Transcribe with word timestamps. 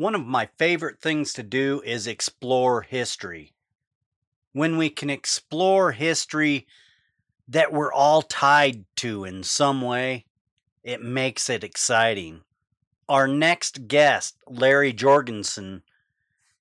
One 0.00 0.14
of 0.14 0.24
my 0.24 0.48
favorite 0.56 0.98
things 0.98 1.34
to 1.34 1.42
do 1.42 1.82
is 1.84 2.06
explore 2.06 2.80
history. 2.80 3.52
When 4.54 4.78
we 4.78 4.88
can 4.88 5.10
explore 5.10 5.92
history 5.92 6.66
that 7.46 7.70
we're 7.70 7.92
all 7.92 8.22
tied 8.22 8.86
to 8.96 9.26
in 9.26 9.42
some 9.42 9.82
way, 9.82 10.24
it 10.82 11.02
makes 11.02 11.50
it 11.50 11.62
exciting. 11.62 12.40
Our 13.10 13.28
next 13.28 13.88
guest, 13.88 14.38
Larry 14.46 14.94
Jorgensen, 14.94 15.82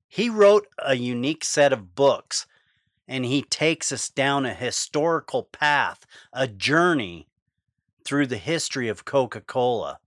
he 0.10 0.30
wrote 0.30 0.68
a 0.78 0.96
unique 0.96 1.46
set 1.46 1.72
of 1.72 1.96
books 1.96 2.46
and 3.08 3.24
he 3.24 3.42
takes 3.42 3.94
us 3.94 4.10
down 4.10 4.46
a 4.46 4.54
historical 4.54 5.44
path, 5.44 6.06
a 6.34 6.46
journey 6.46 7.30
through 8.04 8.28
the 8.28 8.36
history 8.36 8.90
of 8.90 9.06
Coca 9.06 9.40
Cola. 9.40 10.00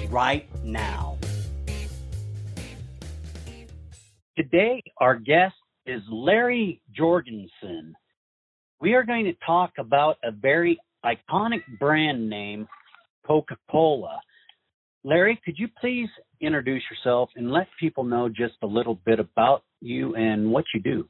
right 0.10 0.48
now. 0.64 1.17
Today, 4.38 4.84
our 4.98 5.16
guest 5.16 5.56
is 5.88 6.00
Larry 6.12 6.80
Jorgensen. 6.96 7.96
We 8.80 8.94
are 8.94 9.04
going 9.04 9.26
to 9.26 9.34
talk 9.44 9.72
about 9.80 10.18
a 10.24 10.30
very 10.30 10.78
iconic 11.04 11.62
brand 11.80 12.30
name, 12.30 12.68
Coca 13.26 13.58
Cola. 13.72 14.20
Larry, 15.04 15.42
could 15.44 15.58
you 15.58 15.68
please 15.82 16.08
introduce 16.40 16.84
yourself 16.92 17.32
and 17.36 17.52
let 17.52 17.66
people 17.80 18.04
know 18.04 18.30
just 18.30 18.54
a 18.62 18.68
little 18.68 19.00
bit 19.08 19.20
about 19.20 19.64
you 19.82 20.14
and 20.14 20.52
what 20.52 20.66
you 20.72 20.82
do? 20.82 21.08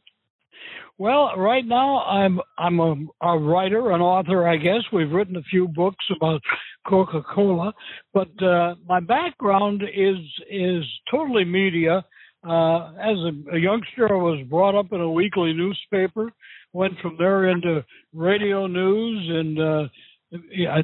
Well, 0.97 1.35
right 1.35 1.65
now 1.65 2.03
I'm 2.03 2.39
I'm 2.57 2.79
a, 2.79 2.95
a 3.21 3.37
writer, 3.37 3.91
an 3.91 3.99
author, 3.99 4.47
I 4.47 4.55
guess. 4.55 4.83
We've 4.93 5.11
written 5.11 5.35
a 5.35 5.43
few 5.43 5.67
books 5.67 6.05
about 6.15 6.41
Coca-Cola, 6.87 7.73
but 8.13 8.41
uh, 8.41 8.75
my 8.87 9.01
background 9.01 9.83
is 9.83 10.15
is 10.49 10.85
totally 11.11 11.43
media. 11.43 12.05
Uh, 12.47 12.91
as 12.93 13.17
a, 13.17 13.55
a 13.55 13.59
youngster, 13.59 14.07
I 14.09 14.15
was 14.15 14.45
brought 14.49 14.77
up 14.77 14.93
in 14.93 15.01
a 15.01 15.11
weekly 15.11 15.53
newspaper. 15.53 16.31
Went 16.71 16.93
from 17.01 17.17
there 17.17 17.49
into 17.49 17.83
radio 18.13 18.67
news 18.67 19.29
and 19.29 19.59
uh, 19.59 19.87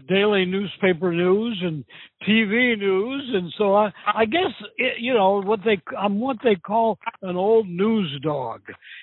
daily 0.10 0.46
newspaper 0.46 1.14
news 1.14 1.62
and 1.62 1.84
TV 2.28 2.78
news, 2.78 3.30
and 3.34 3.52
so 3.58 3.76
I, 3.76 3.92
I 4.14 4.26
guess 4.26 4.52
it, 4.78 5.00
you 5.00 5.14
know 5.14 5.42
what 5.42 5.60
they 5.66 5.82
I'm 5.98 6.20
what 6.20 6.38
they 6.44 6.56
call 6.56 6.98
an 7.22 7.36
old 7.36 7.68
news 7.68 8.20
dog. 8.24 8.62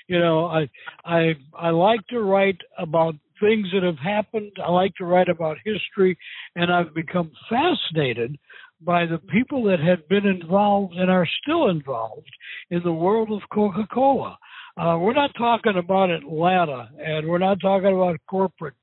You 0.09 0.19
know, 0.19 0.47
I 0.47 0.69
I 1.04 1.34
I 1.54 1.71
like 1.71 2.06
to 2.09 2.21
write 2.21 2.59
about 2.78 3.15
things 3.41 3.69
that 3.72 3.82
have 3.82 3.98
happened. 3.98 4.53
I 4.65 4.71
like 4.71 4.94
to 4.97 5.04
write 5.04 5.28
about 5.28 5.59
history, 5.65 6.19
and 6.56 6.72
I've 6.72 6.94
become 6.94 7.31
fascinated 7.48 8.37
by 8.82 9.06
the 9.06 9.18
people 9.18 9.64
that 9.64 9.80
had 9.80 10.06
been 10.08 10.26
involved 10.26 10.94
and 10.94 11.10
are 11.10 11.28
still 11.42 11.68
involved 11.68 12.30
in 12.70 12.82
the 12.82 12.92
world 12.92 13.30
of 13.30 13.41
Coca 13.52 13.86
Cola. 13.92 14.38
Uh, 14.76 14.96
we're 14.98 15.12
not 15.14 15.30
talking 15.36 15.76
about 15.76 16.10
Atlanta 16.10 16.88
and 16.98 17.28
we're 17.28 17.38
not 17.38 17.60
talking 17.60 17.94
about 17.94 18.16
corporate 18.28 18.74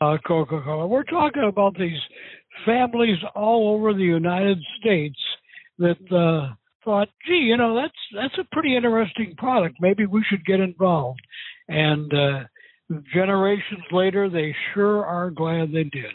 uh, 0.00 0.16
Coca 0.26 0.60
Cola. 0.64 0.86
We're 0.86 1.02
talking 1.04 1.46
about 1.48 1.76
these 1.78 2.00
families 2.64 3.18
all 3.34 3.74
over 3.74 3.92
the 3.92 4.00
United 4.00 4.58
States 4.80 5.18
that 5.78 5.98
uh, 6.10 6.54
thought, 6.84 7.08
gee, 7.26 7.34
you 7.34 7.56
know, 7.56 7.74
that's 7.74 7.92
that's 8.14 8.38
a 8.38 8.54
pretty 8.54 8.76
interesting 8.76 9.34
product. 9.36 9.76
Maybe 9.80 10.06
we 10.06 10.24
should 10.28 10.44
get 10.46 10.60
involved. 10.60 11.20
And 11.68 12.12
uh, 12.14 12.44
generations 13.12 13.82
later, 13.90 14.30
they 14.30 14.54
sure 14.72 15.04
are 15.04 15.30
glad 15.30 15.72
they 15.72 15.84
did. 15.84 16.14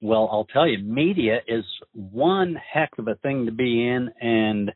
Well, 0.00 0.28
I'll 0.30 0.46
tell 0.46 0.68
you, 0.68 0.78
media 0.78 1.40
is 1.48 1.64
one 1.92 2.56
heck 2.72 2.90
of 2.98 3.08
a 3.08 3.14
thing 3.16 3.46
to 3.46 3.52
be 3.52 3.86
in, 3.86 4.10
and 4.20 4.72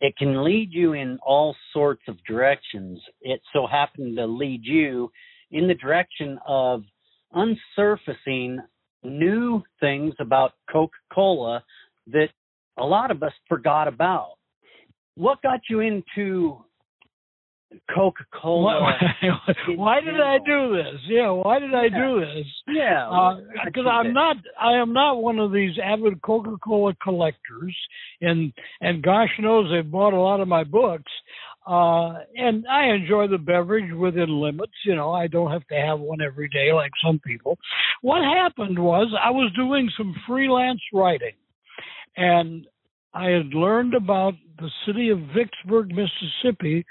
it 0.00 0.16
can 0.16 0.44
lead 0.44 0.72
you 0.72 0.92
in 0.92 1.18
all 1.24 1.56
sorts 1.72 2.02
of 2.08 2.16
directions. 2.24 3.00
It 3.22 3.40
so 3.52 3.66
happened 3.66 4.16
to 4.16 4.26
lead 4.26 4.60
you 4.64 5.10
in 5.50 5.68
the 5.68 5.74
direction 5.74 6.38
of 6.46 6.82
unsurfacing 7.34 8.58
new 9.04 9.62
things 9.80 10.14
about 10.20 10.52
Coca 10.70 10.92
Cola 11.12 11.62
that 12.08 12.28
a 12.78 12.84
lot 12.84 13.10
of 13.10 13.22
us 13.22 13.32
forgot 13.48 13.88
about. 13.88 14.34
What 15.14 15.42
got 15.42 15.60
you 15.68 15.80
into 15.80 16.64
Coca 17.94 18.24
Cola. 18.32 18.98
why 19.76 20.00
did 20.00 20.20
I 20.20 20.38
do 20.44 20.76
this? 20.76 21.00
Yeah, 21.08 21.30
why 21.30 21.58
did 21.58 21.74
I 21.74 21.88
do 21.88 22.20
this? 22.20 22.46
Yeah, 22.68 23.34
because 23.64 23.84
uh, 23.86 23.90
I'm 23.90 24.12
not. 24.12 24.36
I 24.60 24.74
am 24.80 24.92
not 24.92 25.22
one 25.22 25.38
of 25.38 25.52
these 25.52 25.72
avid 25.82 26.22
Coca 26.22 26.56
Cola 26.62 26.94
collectors, 27.02 27.76
and 28.20 28.52
and 28.80 29.02
gosh 29.02 29.30
knows 29.38 29.70
they've 29.70 29.90
bought 29.90 30.14
a 30.14 30.20
lot 30.20 30.40
of 30.40 30.48
my 30.48 30.64
books. 30.64 31.10
Uh, 31.64 32.18
and 32.34 32.66
I 32.66 32.86
enjoy 32.86 33.28
the 33.28 33.38
beverage 33.38 33.92
within 33.94 34.40
limits. 34.40 34.72
You 34.84 34.96
know, 34.96 35.12
I 35.12 35.28
don't 35.28 35.52
have 35.52 35.66
to 35.68 35.76
have 35.76 36.00
one 36.00 36.20
every 36.20 36.48
day 36.48 36.72
like 36.72 36.90
some 37.04 37.20
people. 37.24 37.56
What 38.00 38.22
happened 38.22 38.78
was 38.78 39.12
I 39.22 39.30
was 39.30 39.52
doing 39.54 39.88
some 39.96 40.14
freelance 40.26 40.80
writing, 40.92 41.34
and 42.16 42.66
I 43.14 43.26
had 43.26 43.54
learned 43.54 43.94
about 43.94 44.34
the 44.58 44.70
city 44.86 45.10
of 45.10 45.18
Vicksburg, 45.36 45.92
Mississippi, 45.94 46.84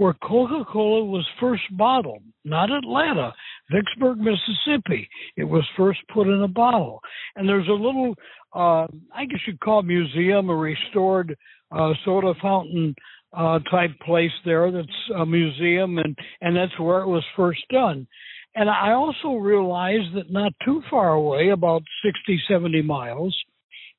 where 0.00 0.14
Coca 0.22 0.64
Cola 0.72 1.04
was 1.04 1.26
first 1.38 1.64
bottled, 1.76 2.22
not 2.42 2.70
Atlanta, 2.70 3.34
Vicksburg, 3.70 4.16
Mississippi. 4.16 5.06
It 5.36 5.44
was 5.44 5.62
first 5.76 5.98
put 6.14 6.26
in 6.26 6.42
a 6.42 6.48
bottle. 6.48 7.00
And 7.36 7.46
there's 7.46 7.68
a 7.68 7.72
little, 7.72 8.14
uh, 8.56 8.86
I 9.14 9.26
guess 9.28 9.40
you'd 9.46 9.60
call 9.60 9.80
it 9.80 9.84
museum, 9.84 10.48
a 10.48 10.56
restored 10.56 11.36
uh, 11.70 11.92
soda 12.02 12.32
fountain 12.40 12.94
uh, 13.36 13.58
type 13.70 13.90
place 14.06 14.30
there 14.46 14.72
that's 14.72 14.88
a 15.18 15.26
museum, 15.26 15.98
and, 15.98 16.16
and 16.40 16.56
that's 16.56 16.80
where 16.80 17.00
it 17.00 17.06
was 17.06 17.22
first 17.36 17.60
done. 17.70 18.06
And 18.54 18.70
I 18.70 18.92
also 18.92 19.34
realized 19.34 20.14
that 20.14 20.30
not 20.30 20.54
too 20.64 20.82
far 20.88 21.10
away, 21.10 21.50
about 21.50 21.82
60, 22.02 22.40
70 22.48 22.80
miles, 22.80 23.36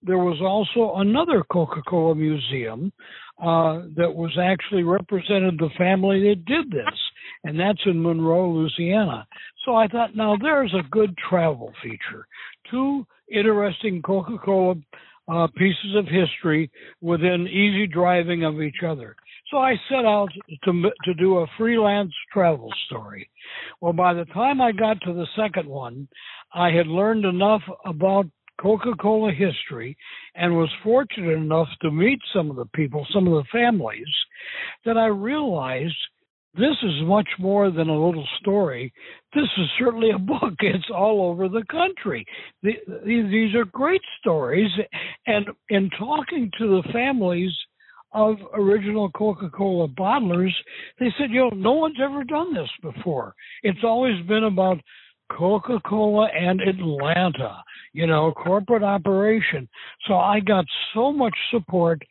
there 0.03 0.17
was 0.17 0.39
also 0.41 0.99
another 0.99 1.43
Coca 1.51 1.81
Cola 1.87 2.15
museum 2.15 2.91
uh, 3.41 3.81
that 3.95 4.13
was 4.13 4.37
actually 4.41 4.83
represented 4.83 5.57
the 5.57 5.69
family 5.77 6.29
that 6.29 6.45
did 6.45 6.69
this, 6.71 6.99
and 7.43 7.59
that's 7.59 7.81
in 7.85 8.01
Monroe, 8.01 8.51
Louisiana. 8.51 9.27
So 9.65 9.75
I 9.75 9.87
thought, 9.87 10.15
now 10.15 10.35
there's 10.39 10.73
a 10.73 10.87
good 10.89 11.15
travel 11.29 11.73
feature. 11.83 12.27
Two 12.69 13.05
interesting 13.31 14.01
Coca 14.01 14.37
Cola 14.43 14.75
uh, 15.27 15.47
pieces 15.55 15.95
of 15.95 16.05
history 16.05 16.69
within 16.99 17.47
easy 17.47 17.87
driving 17.87 18.43
of 18.43 18.61
each 18.61 18.83
other. 18.85 19.15
So 19.49 19.57
I 19.57 19.75
set 19.89 20.05
out 20.05 20.29
to 20.63 20.91
to 21.03 21.13
do 21.15 21.39
a 21.39 21.47
freelance 21.57 22.13
travel 22.31 22.69
story. 22.85 23.29
Well, 23.81 23.93
by 23.93 24.13
the 24.13 24.25
time 24.25 24.61
I 24.61 24.71
got 24.71 25.01
to 25.01 25.13
the 25.13 25.27
second 25.35 25.67
one, 25.67 26.07
I 26.53 26.71
had 26.71 26.87
learned 26.87 27.25
enough 27.25 27.61
about 27.85 28.27
Coca-Cola 28.61 29.31
history 29.31 29.97
and 30.35 30.55
was 30.55 30.69
fortunate 30.83 31.33
enough 31.33 31.69
to 31.81 31.91
meet 31.91 32.19
some 32.33 32.49
of 32.49 32.55
the 32.55 32.67
people, 32.75 33.05
some 33.13 33.27
of 33.27 33.33
the 33.33 33.49
families, 33.51 34.05
that 34.85 34.97
I 34.97 35.07
realized 35.07 35.95
this 36.53 36.75
is 36.83 37.03
much 37.03 37.27
more 37.39 37.71
than 37.71 37.87
a 37.87 38.05
little 38.05 38.27
story. 38.39 38.93
This 39.33 39.47
is 39.57 39.67
certainly 39.79 40.11
a 40.11 40.19
book. 40.19 40.53
It's 40.59 40.89
all 40.93 41.29
over 41.29 41.47
the 41.47 41.63
country. 41.71 42.25
These 42.61 43.55
are 43.55 43.65
great 43.65 44.01
stories. 44.19 44.69
And 45.27 45.47
in 45.69 45.89
talking 45.97 46.51
to 46.59 46.67
the 46.67 46.89
families 46.91 47.51
of 48.13 48.35
original 48.53 49.09
Coca 49.11 49.49
Cola 49.49 49.87
bottlers, 49.87 50.51
they 50.99 51.07
said, 51.17 51.31
you 51.31 51.49
know, 51.49 51.55
no 51.55 51.71
one's 51.71 51.99
ever 52.03 52.25
done 52.25 52.53
this 52.53 52.69
before. 52.81 53.33
It's 53.63 53.83
always 53.83 54.21
been 54.27 54.43
about 54.43 54.77
Coca 55.37 55.79
Cola 55.85 56.27
and 56.27 56.61
Atlanta, 56.61 57.63
you 57.93 58.07
know, 58.07 58.31
corporate 58.31 58.83
operation. 58.83 59.67
So 60.07 60.15
I 60.15 60.39
got 60.39 60.65
so 60.93 61.11
much 61.11 61.35
support 61.51 62.01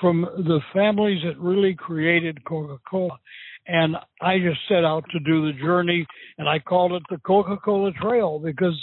from 0.00 0.22
the 0.22 0.60
families 0.72 1.22
that 1.24 1.38
really 1.38 1.74
created 1.74 2.44
Coca 2.44 2.78
Cola. 2.88 3.18
And 3.66 3.96
I 4.20 4.38
just 4.38 4.60
set 4.68 4.84
out 4.84 5.04
to 5.12 5.18
do 5.20 5.46
the 5.46 5.58
journey, 5.58 6.06
and 6.36 6.48
I 6.48 6.58
called 6.58 6.92
it 6.92 7.02
the 7.08 7.18
Coca 7.18 7.56
Cola 7.64 7.92
Trail 7.92 8.38
because 8.38 8.78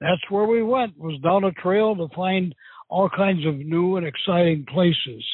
that's 0.00 0.20
where 0.28 0.46
we 0.46 0.62
went, 0.62 0.98
was 0.98 1.18
down 1.22 1.44
a 1.44 1.52
trail 1.52 1.96
to 1.96 2.08
find 2.14 2.54
all 2.88 3.08
kinds 3.08 3.46
of 3.46 3.56
new 3.56 3.96
and 3.96 4.06
exciting 4.06 4.66
places. 4.72 5.24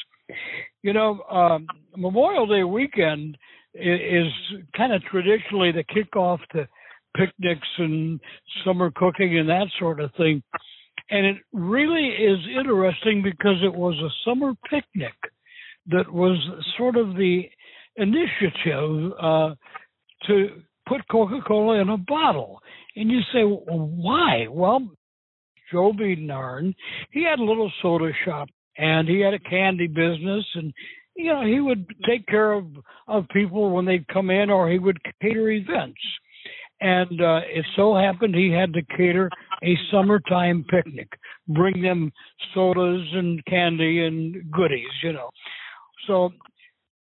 You 0.83 0.93
know, 0.93 1.21
um, 1.23 1.67
Memorial 1.97 2.47
Day 2.47 2.63
weekend 2.63 3.37
is, 3.73 3.99
is 3.99 4.33
kind 4.75 4.93
of 4.93 5.03
traditionally 5.03 5.71
the 5.71 5.83
kickoff 5.83 6.39
to 6.53 6.67
picnics 7.15 7.67
and 7.77 8.19
summer 8.65 8.91
cooking 8.95 9.37
and 9.37 9.49
that 9.49 9.67
sort 9.79 9.99
of 9.99 10.11
thing. 10.17 10.41
And 11.09 11.25
it 11.25 11.37
really 11.51 12.07
is 12.07 12.39
interesting 12.57 13.21
because 13.23 13.57
it 13.63 13.73
was 13.73 13.95
a 13.99 14.29
summer 14.29 14.53
picnic 14.69 15.13
that 15.87 16.11
was 16.11 16.37
sort 16.77 16.95
of 16.95 17.15
the 17.15 17.43
initiative 17.97 19.11
uh, 19.21 19.55
to 20.27 20.61
put 20.87 21.07
Coca 21.09 21.39
Cola 21.45 21.81
in 21.81 21.89
a 21.89 21.97
bottle. 21.97 22.59
And 22.95 23.11
you 23.11 23.19
say, 23.33 23.43
well, 23.43 23.87
why? 23.87 24.47
Well, 24.49 24.89
Joe 25.71 25.91
Biedenharn, 25.91 26.73
he 27.11 27.23
had 27.23 27.39
a 27.39 27.43
little 27.43 27.71
soda 27.81 28.11
shop 28.25 28.47
and 28.77 29.07
he 29.07 29.19
had 29.19 29.33
a 29.33 29.39
candy 29.39 29.87
business 29.87 30.45
and 30.55 30.73
you 31.15 31.31
know 31.31 31.45
he 31.45 31.59
would 31.59 31.85
take 32.07 32.25
care 32.27 32.53
of 32.53 32.65
of 33.07 33.27
people 33.29 33.71
when 33.71 33.85
they'd 33.85 34.07
come 34.07 34.29
in 34.29 34.49
or 34.49 34.69
he 34.69 34.79
would 34.79 34.97
cater 35.21 35.49
events 35.49 35.99
and 36.83 37.21
uh, 37.21 37.39
it 37.47 37.65
so 37.75 37.95
happened 37.95 38.35
he 38.35 38.51
had 38.51 38.73
to 38.73 38.81
cater 38.95 39.29
a 39.63 39.75
summertime 39.91 40.65
picnic 40.69 41.07
bring 41.47 41.81
them 41.81 42.11
sodas 42.53 43.07
and 43.13 43.43
candy 43.45 44.05
and 44.05 44.51
goodies 44.51 44.93
you 45.01 45.13
know 45.13 45.29
so 46.07 46.31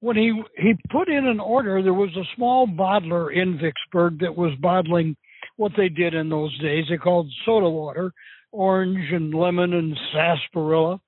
when 0.02 0.16
he 0.16 0.42
he 0.58 0.74
put 0.90 1.10
in 1.10 1.26
an 1.26 1.40
order, 1.40 1.81
there 1.81 1.94
was 1.94 2.16
a 2.16 2.36
small 2.36 2.68
bottler 2.68 3.34
in 3.34 3.60
Vicksburg 3.60 4.20
that 4.20 4.36
was 4.36 4.54
bottling 4.62 5.16
what 5.58 5.72
they 5.76 5.90
did 5.90 6.14
in 6.14 6.30
those 6.30 6.58
days. 6.60 6.86
They 6.90 6.98
called 6.98 7.28
soda 7.46 7.70
water, 7.70 8.14
orange 8.52 9.12
and 9.12 9.34
lemon 9.34 9.74
and 9.74 9.98
sarsaparilla, 10.14 11.00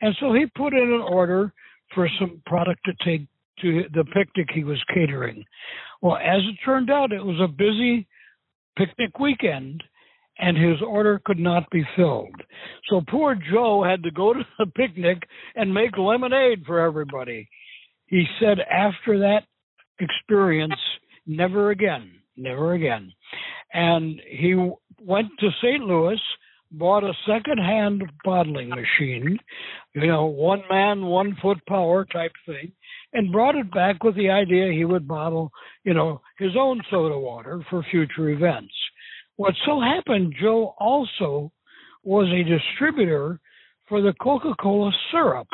and 0.00 0.14
so 0.20 0.32
he 0.32 0.46
put 0.56 0.72
in 0.72 0.92
an 0.92 1.00
order 1.00 1.52
for 1.94 2.08
some 2.18 2.42
product 2.46 2.80
to 2.84 2.92
take 3.04 3.26
to 3.60 3.82
the 3.94 4.04
picnic 4.04 4.48
he 4.52 4.64
was 4.64 4.82
catering. 4.92 5.44
Well, 6.00 6.16
as 6.16 6.40
it 6.40 6.58
turned 6.64 6.90
out, 6.90 7.12
it 7.12 7.24
was 7.24 7.38
a 7.40 7.46
busy 7.46 8.08
picnic 8.76 9.18
weekend, 9.18 9.82
and 10.38 10.56
his 10.56 10.80
order 10.86 11.20
could 11.24 11.38
not 11.38 11.64
be 11.70 11.84
filled. 11.96 12.34
So 12.88 13.02
poor 13.08 13.34
Joe 13.34 13.84
had 13.84 14.02
to 14.04 14.10
go 14.10 14.32
to 14.32 14.46
the 14.58 14.66
picnic 14.66 15.22
and 15.54 15.72
make 15.72 15.96
lemonade 15.96 16.64
for 16.66 16.80
everybody 16.80 17.48
he 18.12 18.26
said 18.38 18.58
after 18.60 19.18
that 19.20 19.44
experience, 19.98 20.78
never 21.26 21.70
again, 21.70 22.12
never 22.36 22.74
again. 22.74 23.10
And 23.72 24.20
he 24.28 24.54
went 25.00 25.28
to 25.40 25.48
St. 25.62 25.82
Louis, 25.82 26.20
bought 26.70 27.04
a 27.04 27.14
second-hand 27.26 28.02
bottling 28.22 28.68
machine, 28.68 29.38
you 29.94 30.06
know, 30.06 30.26
one 30.26 30.62
man, 30.70 31.06
one 31.06 31.38
foot 31.40 31.56
power 31.66 32.04
type 32.04 32.32
thing, 32.44 32.72
and 33.12 33.32
brought 33.32 33.56
it 33.56 33.70
back 33.72 34.02
with 34.02 34.16
the 34.16 34.30
idea 34.30 34.72
he 34.72 34.84
would 34.84 35.06
bottle, 35.06 35.50
you 35.84 35.94
know, 35.94 36.20
his 36.38 36.52
own 36.58 36.80
soda 36.90 37.18
water 37.18 37.64
for 37.70 37.84
future 37.90 38.30
events. 38.30 38.72
What 39.36 39.54
so 39.66 39.80
happened, 39.80 40.34
Joe 40.40 40.74
also 40.78 41.52
was 42.04 42.28
a 42.28 42.48
distributor 42.48 43.40
for 43.88 44.00
the 44.00 44.14
Coca-Cola 44.20 44.92
syrup 45.10 45.48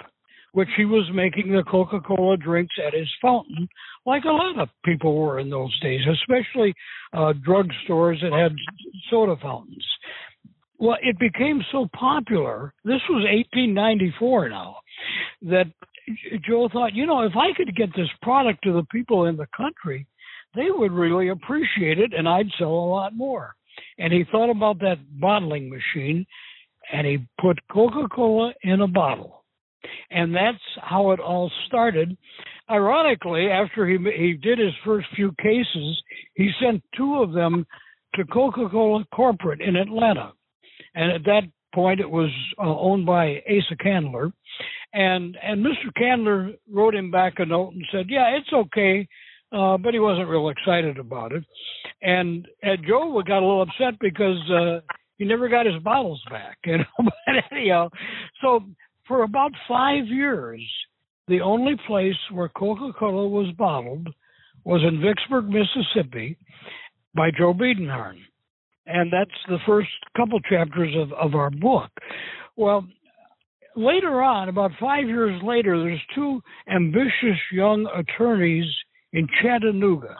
which 0.52 0.68
he 0.76 0.84
was 0.84 1.08
making 1.14 1.52
the 1.52 1.62
Coca 1.70 2.00
Cola 2.00 2.36
drinks 2.36 2.74
at 2.84 2.94
his 2.94 3.08
fountain, 3.20 3.68
like 4.06 4.24
a 4.24 4.28
lot 4.28 4.58
of 4.58 4.68
people 4.84 5.16
were 5.16 5.38
in 5.38 5.50
those 5.50 5.78
days, 5.80 6.00
especially 6.10 6.74
uh, 7.12 7.32
drugstores 7.46 8.20
that 8.22 8.32
had 8.32 8.56
soda 9.10 9.36
fountains. 9.42 9.86
Well, 10.78 10.96
it 11.02 11.18
became 11.18 11.60
so 11.72 11.88
popular, 11.92 12.72
this 12.84 13.00
was 13.08 13.24
1894 13.24 14.48
now, 14.48 14.76
that 15.42 15.66
Joe 16.48 16.68
thought, 16.72 16.94
you 16.94 17.06
know, 17.06 17.22
if 17.22 17.32
I 17.36 17.52
could 17.56 17.74
get 17.76 17.90
this 17.96 18.08
product 18.22 18.64
to 18.64 18.72
the 18.72 18.84
people 18.90 19.26
in 19.26 19.36
the 19.36 19.48
country, 19.56 20.06
they 20.54 20.70
would 20.70 20.92
really 20.92 21.28
appreciate 21.28 21.98
it 21.98 22.12
and 22.12 22.28
I'd 22.28 22.48
sell 22.58 22.68
a 22.68 22.90
lot 22.90 23.14
more. 23.14 23.54
And 23.98 24.12
he 24.12 24.24
thought 24.30 24.50
about 24.50 24.80
that 24.80 24.98
bottling 25.20 25.70
machine 25.70 26.26
and 26.92 27.06
he 27.06 27.18
put 27.40 27.58
Coca 27.70 28.08
Cola 28.12 28.52
in 28.62 28.80
a 28.80 28.88
bottle 28.88 29.38
and 30.10 30.34
that's 30.34 30.62
how 30.80 31.10
it 31.12 31.20
all 31.20 31.50
started. 31.66 32.16
Ironically, 32.70 33.48
after 33.48 33.86
he 33.86 33.96
he 34.16 34.34
did 34.34 34.58
his 34.58 34.74
first 34.84 35.06
few 35.14 35.32
cases, 35.40 36.02
he 36.34 36.50
sent 36.60 36.82
two 36.96 37.16
of 37.16 37.32
them 37.32 37.66
to 38.14 38.24
Coca-Cola 38.24 39.04
corporate 39.14 39.60
in 39.60 39.76
Atlanta, 39.76 40.32
and 40.94 41.12
at 41.12 41.24
that 41.24 41.42
point 41.74 42.00
it 42.00 42.10
was 42.10 42.30
uh, 42.58 42.62
owned 42.62 43.06
by 43.06 43.42
Asa 43.48 43.76
Candler, 43.82 44.32
and 44.92 45.36
and 45.42 45.64
Mr. 45.64 45.92
Candler 45.96 46.52
wrote 46.70 46.94
him 46.94 47.10
back 47.10 47.34
a 47.38 47.46
note 47.46 47.74
and 47.74 47.84
said, 47.92 48.06
"Yeah, 48.08 48.36
it's 48.36 48.52
okay." 48.52 49.06
Uh, 49.50 49.78
but 49.78 49.94
he 49.94 50.00
wasn't 50.00 50.28
real 50.28 50.50
excited 50.50 50.98
about 50.98 51.32
it, 51.32 51.42
and 52.02 52.46
Ed 52.62 52.80
Joe 52.86 53.22
got 53.26 53.38
a 53.38 53.46
little 53.46 53.62
upset 53.62 53.98
because 54.00 54.38
uh, 54.50 54.80
he 55.16 55.24
never 55.24 55.48
got 55.48 55.66
his 55.66 55.82
bottles 55.82 56.22
back, 56.30 56.58
you 56.66 56.78
know. 56.78 56.84
but 56.98 57.44
anyhow, 57.50 57.88
so 58.42 58.60
for 59.06 59.22
about 59.22 59.52
five 59.66 60.06
years, 60.06 60.60
the 61.28 61.40
only 61.40 61.76
place 61.86 62.16
where 62.32 62.48
Coca 62.50 62.92
Cola 62.98 63.28
was 63.28 63.52
bottled 63.56 64.08
was 64.64 64.82
in 64.86 65.00
Vicksburg, 65.00 65.46
Mississippi, 65.46 66.36
by 67.14 67.30
Joe 67.30 67.54
Biedenharn. 67.54 68.18
And 68.86 69.12
that's 69.12 69.30
the 69.48 69.58
first 69.66 69.88
couple 70.16 70.40
chapters 70.40 70.94
of, 70.96 71.12
of 71.12 71.34
our 71.34 71.50
book. 71.50 71.90
Well, 72.56 72.86
later 73.78 74.22
on, 74.22 74.48
about 74.48 74.72
five 74.80 75.06
years 75.06 75.40
later, 75.42 75.78
there's 75.78 76.00
two 76.14 76.40
ambitious 76.70 77.38
young 77.52 77.88
attorneys 77.96 78.66
in 79.12 79.26
Chattanooga. 79.40 80.16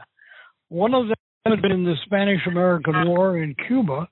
One 0.68 0.94
of 0.94 1.08
them 1.08 1.16
had 1.44 1.62
been 1.62 1.72
in 1.72 1.84
the 1.84 1.96
Spanish 2.04 2.40
American 2.46 2.94
uh. 2.94 3.06
War 3.06 3.38
in 3.38 3.54
Cuba 3.66 4.08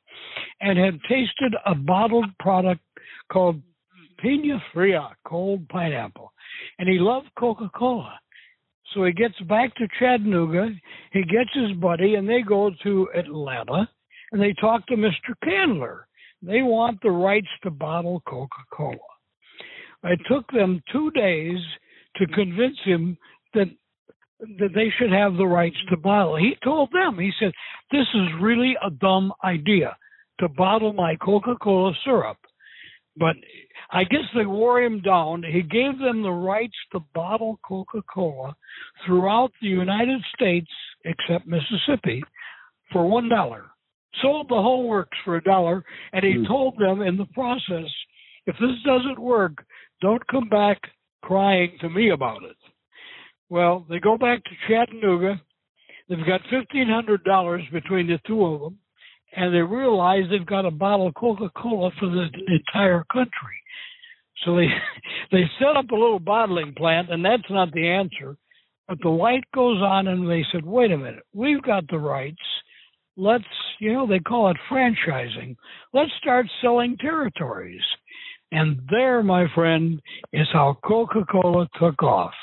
and 0.61 0.79
had 0.79 1.00
tasted 1.09 1.55
a 1.65 1.75
bottled 1.75 2.26
product 2.41 2.81
called 3.33 3.61
Pina 4.19 4.62
Fria, 4.73 5.11
cold 5.26 5.69
pineapple. 5.69 6.33
And 6.79 6.88
he 6.88 6.99
loved 6.99 7.29
Coca 7.38 7.71
Cola. 7.75 8.19
So 8.95 9.05
he 9.05 9.12
gets 9.12 9.38
back 9.49 9.75
to 9.76 9.88
Chattanooga, 9.99 10.71
he 11.12 11.23
gets 11.23 11.50
his 11.53 11.76
buddy, 11.76 12.15
and 12.15 12.29
they 12.29 12.41
go 12.41 12.71
to 12.83 13.09
Atlanta 13.15 13.88
and 14.33 14.41
they 14.41 14.55
talk 14.61 14.87
to 14.87 14.97
Mr. 14.97 15.35
Candler. 15.45 16.07
They 16.43 16.62
want 16.62 16.99
the 17.03 17.11
rights 17.11 17.49
to 17.62 17.71
bottle 17.71 18.23
Coca 18.26 18.62
Cola. 18.73 18.97
It 20.05 20.21
took 20.29 20.50
them 20.53 20.83
two 20.93 21.11
days 21.12 21.59
to 22.17 22.26
convince 22.29 22.79
him 22.85 23.19
that 23.55 23.69
that 24.59 24.75
they 24.75 24.91
should 24.99 25.11
have 25.12 25.37
the 25.37 25.47
rights 25.47 25.79
to 25.88 25.97
bottle. 25.97 26.37
He 26.37 26.57
told 26.62 26.91
them, 26.93 27.19
he 27.19 27.33
said, 27.41 27.53
"This 27.91 28.07
is 28.15 28.41
really 28.41 28.76
a 28.85 28.91
dumb 28.91 29.33
idea 29.43 29.97
to 30.41 30.49
bottle 30.50 30.93
my 30.93 31.17
Coca-Cola 31.17 31.95
syrup." 32.05 32.37
But 33.17 33.37
I 33.91 34.05
guess 34.05 34.25
they 34.35 34.45
wore 34.45 34.83
him 34.83 35.00
down. 35.00 35.43
He 35.43 35.62
gave 35.62 35.99
them 35.99 36.23
the 36.23 36.31
rights 36.31 36.76
to 36.93 37.00
bottle 37.15 37.59
Coca 37.67 38.03
Cola 38.12 38.55
throughout 39.05 39.53
the 39.62 39.69
United 39.69 40.23
States, 40.35 40.71
except 41.05 41.47
Mississippi, 41.47 42.23
for 42.93 43.09
one 43.09 43.29
dollar. 43.29 43.71
Sold 44.21 44.49
the 44.49 44.55
whole 44.55 44.88
works 44.88 45.17
for 45.25 45.37
a 45.37 45.45
dollar, 45.45 45.85
and 46.12 46.25
he 46.25 46.35
mm. 46.35 46.47
told 46.47 46.79
them 46.79 47.03
in 47.03 47.17
the 47.17 47.26
process, 47.26 47.91
if 48.47 48.57
this 48.59 48.83
doesn't 48.85 49.19
work, 49.19 49.65
don't 50.00 50.26
come 50.29 50.49
back 50.49 50.79
crying 51.23 51.73
to 51.81 51.91
me 51.91 52.11
about 52.11 52.43
it. 52.45 52.57
Well, 53.49 53.87
they 53.88 53.99
go 53.99 54.19
back 54.19 54.43
to 54.45 54.50
Chattanooga. 54.69 55.41
They've 56.09 56.26
got 56.26 56.41
fifteen 56.50 56.88
hundred 56.88 57.25
dollars 57.25 57.62
between 57.73 58.07
the 58.07 58.19
two 58.26 58.45
of 58.45 58.61
them, 58.61 58.79
and 59.35 59.55
they 59.55 59.59
realize 59.59 60.25
they've 60.31 60.47
got 60.47 60.67
a 60.67 60.71
bottle 60.71 61.09
of 61.09 61.15
Coca-Cola 61.15 61.91
for 61.99 62.07
the 62.09 62.29
entire 62.49 63.05
country. 63.12 63.57
So 64.45 64.57
they 64.57 64.67
they 65.33 65.45
set 65.59 65.76
up 65.76 65.91
a 65.91 65.95
little 65.95 66.21
bottling 66.21 66.75
plant, 66.76 67.11
and 67.11 67.25
that's 67.25 67.50
not 67.50 67.73
the 67.73 67.88
answer. 67.88 68.37
But 68.88 68.99
the 69.03 69.09
light 69.09 69.45
goes 69.53 69.81
on, 69.83 70.07
and 70.07 70.31
they 70.31 70.45
said, 70.53 70.65
"Wait 70.65 70.93
a 70.93 70.99
minute, 70.99 71.25
we've 71.33 71.62
got 71.62 71.88
the 71.88 71.99
rights. 71.99 72.43
Let's, 73.17 73.45
you 73.81 73.95
know, 73.95 74.07
they 74.07 74.19
call 74.19 74.50
it 74.50 74.57
franchising. 74.71 75.57
Let's 75.93 76.12
start 76.21 76.47
selling 76.61 76.97
territories." 76.99 77.83
And 78.53 78.81
there, 78.91 79.23
my 79.23 79.47
friend, 79.55 80.00
is 80.33 80.47
how 80.53 80.79
Coca-Cola 80.85 81.69
took 81.81 82.03
off. 82.03 82.35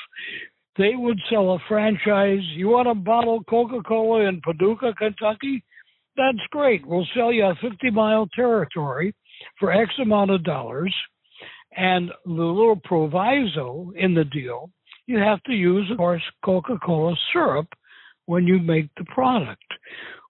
They 0.76 0.92
would 0.94 1.18
sell 1.30 1.52
a 1.52 1.58
franchise. 1.68 2.42
You 2.54 2.68
want 2.68 2.88
to 2.88 2.94
bottle 2.94 3.42
Coca-Cola 3.44 4.28
in 4.28 4.40
Paducah, 4.44 4.94
Kentucky? 4.98 5.64
That's 6.16 6.46
great. 6.50 6.86
We'll 6.86 7.06
sell 7.16 7.32
you 7.32 7.44
a 7.44 7.54
50 7.60 7.90
mile 7.90 8.28
territory 8.34 9.14
for 9.58 9.72
X 9.72 9.90
amount 10.00 10.30
of 10.30 10.44
dollars 10.44 10.94
and 11.76 12.10
the 12.24 12.30
little 12.30 12.80
proviso 12.84 13.92
in 13.96 14.14
the 14.14 14.24
deal, 14.24 14.70
you 15.06 15.18
have 15.18 15.42
to 15.44 15.52
use, 15.52 15.90
of 15.90 15.96
course, 15.96 16.22
Coca 16.44 16.78
Cola 16.84 17.14
syrup 17.32 17.66
when 18.26 18.46
you 18.46 18.58
make 18.58 18.88
the 18.96 19.04
product. 19.06 19.64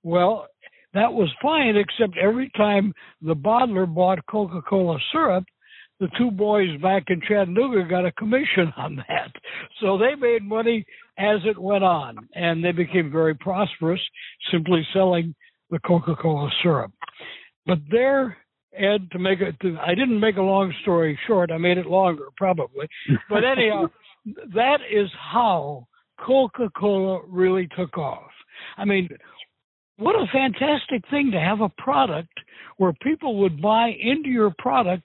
Well, 0.02 0.46
that 0.94 1.12
was 1.12 1.28
fine, 1.42 1.76
except 1.76 2.16
every 2.18 2.50
time 2.56 2.92
the 3.20 3.36
bottler 3.36 3.92
bought 3.92 4.26
Coca 4.26 4.62
Cola 4.62 4.98
syrup, 5.12 5.44
the 6.04 6.10
two 6.18 6.30
boys 6.30 6.68
back 6.82 7.04
in 7.08 7.18
Chattanooga 7.26 7.88
got 7.88 8.04
a 8.04 8.12
commission 8.12 8.70
on 8.76 8.96
that. 9.08 9.32
So 9.80 9.96
they 9.96 10.14
made 10.14 10.42
money 10.42 10.84
as 11.16 11.38
it 11.46 11.58
went 11.58 11.82
on, 11.82 12.28
and 12.34 12.62
they 12.62 12.72
became 12.72 13.10
very 13.10 13.34
prosperous 13.34 14.00
simply 14.52 14.86
selling 14.92 15.34
the 15.70 15.78
Coca 15.78 16.14
Cola 16.14 16.50
syrup. 16.62 16.92
But 17.64 17.78
there 17.90 18.36
Ed, 18.76 19.10
to 19.12 19.18
make 19.18 19.40
it, 19.40 19.54
to, 19.62 19.78
I 19.80 19.94
didn't 19.94 20.20
make 20.20 20.36
a 20.36 20.42
long 20.42 20.74
story 20.82 21.18
short. 21.26 21.50
I 21.50 21.56
made 21.56 21.78
it 21.78 21.86
longer, 21.86 22.26
probably. 22.36 22.86
But 23.30 23.44
anyhow, 23.44 23.86
that 24.54 24.80
is 24.92 25.08
how 25.32 25.86
Coca 26.20 26.68
Cola 26.76 27.22
really 27.26 27.66
took 27.78 27.96
off. 27.96 28.30
I 28.76 28.84
mean, 28.84 29.08
what 29.96 30.16
a 30.16 30.26
fantastic 30.32 31.08
thing 31.08 31.30
to 31.30 31.40
have 31.40 31.60
a 31.60 31.70
product 31.78 32.32
where 32.76 32.92
people 33.00 33.38
would 33.38 33.62
buy 33.62 33.92
into 33.98 34.28
your 34.28 34.52
product 34.58 35.04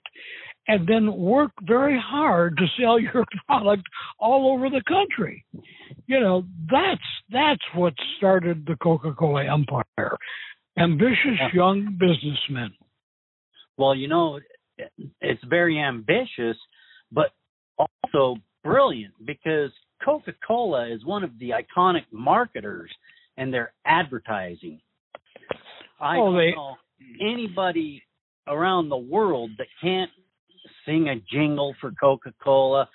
and 0.68 0.86
then 0.86 1.12
work 1.16 1.52
very 1.62 2.00
hard 2.02 2.56
to 2.56 2.66
sell 2.80 2.98
your 3.00 3.24
product 3.46 3.82
all 4.18 4.52
over 4.52 4.68
the 4.68 4.82
country. 4.86 5.44
You 6.06 6.20
know, 6.20 6.44
that's 6.70 7.00
that's 7.30 7.62
what 7.74 7.94
started 8.16 8.66
the 8.66 8.76
Coca-Cola 8.76 9.52
empire. 9.52 10.16
Ambitious 10.78 11.38
young 11.52 11.96
businessmen. 11.98 12.72
Well, 13.76 13.94
you 13.94 14.08
know, 14.08 14.40
it's 15.20 15.42
very 15.48 15.78
ambitious, 15.78 16.56
but 17.12 17.30
also 17.78 18.36
brilliant 18.62 19.14
because 19.24 19.70
Coca 20.04 20.32
Cola 20.46 20.88
is 20.88 21.04
one 21.04 21.24
of 21.24 21.30
the 21.38 21.50
iconic 21.50 22.04
marketers 22.12 22.90
and 23.36 23.52
their 23.52 23.72
advertising. 23.84 24.80
I 26.00 26.16
oh, 26.18 26.32
they... 26.36 26.52
know 26.52 26.76
anybody 27.20 28.02
around 28.46 28.88
the 28.88 28.96
world 28.96 29.50
that 29.58 29.66
can't 29.82 30.10
sing 30.86 31.08
a 31.08 31.16
jingle 31.32 31.74
for 31.80 31.92
Coca 31.92 32.32
Cola. 32.42 32.88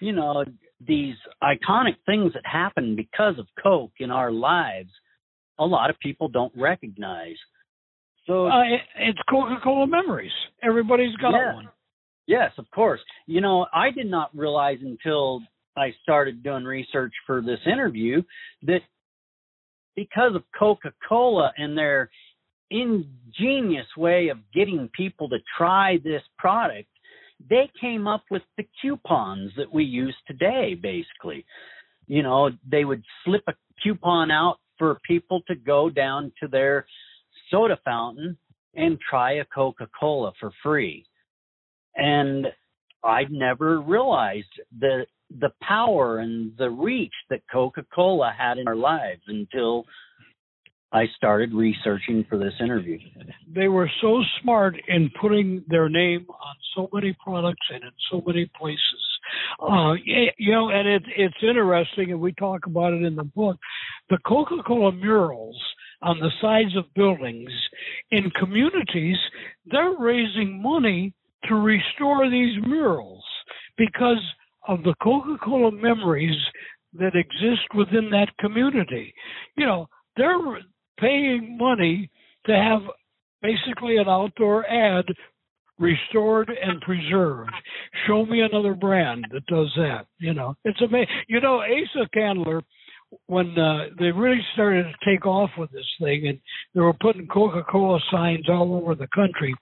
You 0.00 0.12
know, 0.12 0.44
these 0.86 1.16
iconic 1.42 1.96
things 2.06 2.32
that 2.34 2.46
happen 2.46 2.94
because 2.96 3.38
of 3.38 3.46
Coke 3.62 3.92
in 3.98 4.10
our 4.10 4.30
lives, 4.30 4.90
a 5.58 5.64
lot 5.64 5.90
of 5.90 5.98
people 6.00 6.28
don't 6.28 6.52
recognize. 6.56 7.36
So 8.26 8.46
uh, 8.46 8.62
it, 8.62 8.80
it's 8.96 9.18
Coca-Cola 9.28 9.86
memories. 9.86 10.32
Everybody's 10.62 11.16
got 11.16 11.32
yeah. 11.32 11.54
one. 11.54 11.68
Yes, 12.26 12.52
of 12.58 12.70
course. 12.70 13.00
You 13.26 13.40
know, 13.40 13.66
I 13.72 13.90
did 13.90 14.06
not 14.06 14.36
realize 14.36 14.78
until 14.82 15.40
I 15.76 15.94
started 16.02 16.42
doing 16.42 16.64
research 16.64 17.12
for 17.26 17.40
this 17.40 17.60
interview 17.64 18.22
that 18.64 18.80
because 19.96 20.34
of 20.34 20.42
Coca-Cola 20.56 21.52
and 21.56 21.76
their 21.76 22.10
ingenious 22.70 23.86
way 23.96 24.28
of 24.28 24.38
getting 24.54 24.90
people 24.94 25.30
to 25.30 25.38
try 25.56 25.96
this 26.04 26.22
product, 26.38 26.88
they 27.48 27.70
came 27.80 28.06
up 28.06 28.24
with 28.30 28.42
the 28.56 28.66
coupons 28.80 29.52
that 29.56 29.72
we 29.72 29.84
use 29.84 30.16
today, 30.26 30.74
basically. 30.74 31.44
You 32.06 32.22
know, 32.22 32.50
they 32.68 32.84
would 32.84 33.02
slip 33.24 33.42
a 33.46 33.54
coupon 33.82 34.30
out 34.30 34.58
for 34.78 35.00
people 35.06 35.42
to 35.48 35.54
go 35.54 35.90
down 35.90 36.32
to 36.40 36.48
their 36.48 36.86
soda 37.50 37.78
fountain 37.84 38.36
and 38.74 38.98
try 39.00 39.34
a 39.34 39.44
Coca 39.44 39.88
Cola 39.98 40.32
for 40.38 40.52
free. 40.62 41.04
And 41.96 42.46
I'd 43.04 43.30
never 43.30 43.80
realized 43.80 44.52
the 44.78 45.06
the 45.40 45.52
power 45.60 46.18
and 46.20 46.52
the 46.56 46.70
reach 46.70 47.12
that 47.28 47.42
Coca 47.52 47.84
Cola 47.94 48.34
had 48.36 48.56
in 48.56 48.66
our 48.66 48.76
lives 48.76 49.20
until 49.26 49.84
I 50.92 51.04
started 51.16 51.52
researching 51.52 52.24
for 52.28 52.38
this 52.38 52.54
interview. 52.60 52.98
They 53.54 53.68
were 53.68 53.90
so 54.00 54.22
smart 54.40 54.74
in 54.88 55.10
putting 55.20 55.62
their 55.68 55.88
name 55.88 56.26
on 56.28 56.54
so 56.74 56.88
many 56.92 57.14
products 57.22 57.66
and 57.70 57.82
in 57.82 57.90
so 58.10 58.22
many 58.26 58.50
places. 58.58 58.80
Uh, 59.60 59.92
you 60.04 60.52
know, 60.52 60.70
and 60.70 60.88
it, 60.88 61.02
it's 61.14 61.36
interesting, 61.42 62.12
and 62.12 62.20
we 62.20 62.32
talk 62.32 62.66
about 62.66 62.94
it 62.94 63.02
in 63.02 63.16
the 63.16 63.24
book. 63.24 63.58
The 64.08 64.18
Coca 64.26 64.62
Cola 64.66 64.92
murals 64.92 65.60
on 66.02 66.18
the 66.20 66.30
sides 66.40 66.76
of 66.76 66.92
buildings 66.94 67.50
in 68.10 68.30
communities, 68.30 69.16
they're 69.66 69.96
raising 69.98 70.62
money 70.62 71.12
to 71.48 71.54
restore 71.54 72.30
these 72.30 72.56
murals 72.66 73.24
because 73.76 74.22
of 74.66 74.82
the 74.84 74.94
Coca 75.02 75.36
Cola 75.42 75.72
memories 75.72 76.36
that 76.94 77.14
exist 77.14 77.74
within 77.74 78.10
that 78.10 78.28
community. 78.38 79.12
You 79.56 79.66
know, 79.66 79.88
they're 80.16 80.38
paying 80.98 81.56
money 81.58 82.10
to 82.46 82.52
have 82.52 82.82
basically 83.42 83.96
an 83.96 84.08
outdoor 84.08 84.68
ad 84.68 85.04
restored 85.78 86.50
and 86.50 86.80
preserved. 86.80 87.52
Show 88.06 88.26
me 88.26 88.40
another 88.40 88.74
brand 88.74 89.24
that 89.32 89.46
does 89.46 89.72
that. 89.76 90.06
You 90.18 90.34
know, 90.34 90.54
it's 90.64 90.80
amazing. 90.80 91.08
You 91.28 91.40
know, 91.40 91.60
Asa 91.60 92.08
Candler 92.12 92.62
when 93.26 93.58
uh, 93.58 93.86
they 93.98 94.10
really 94.10 94.40
started 94.52 94.84
to 94.84 95.10
take 95.10 95.26
off 95.26 95.50
with 95.56 95.70
this 95.70 95.86
thing, 96.00 96.26
and 96.26 96.38
they 96.74 96.80
were 96.80 96.92
putting 96.92 97.26
Coca-Cola 97.26 98.00
signs 98.10 98.48
all 98.48 98.74
over 98.74 98.94
the 98.94 99.08
country, 99.14 99.54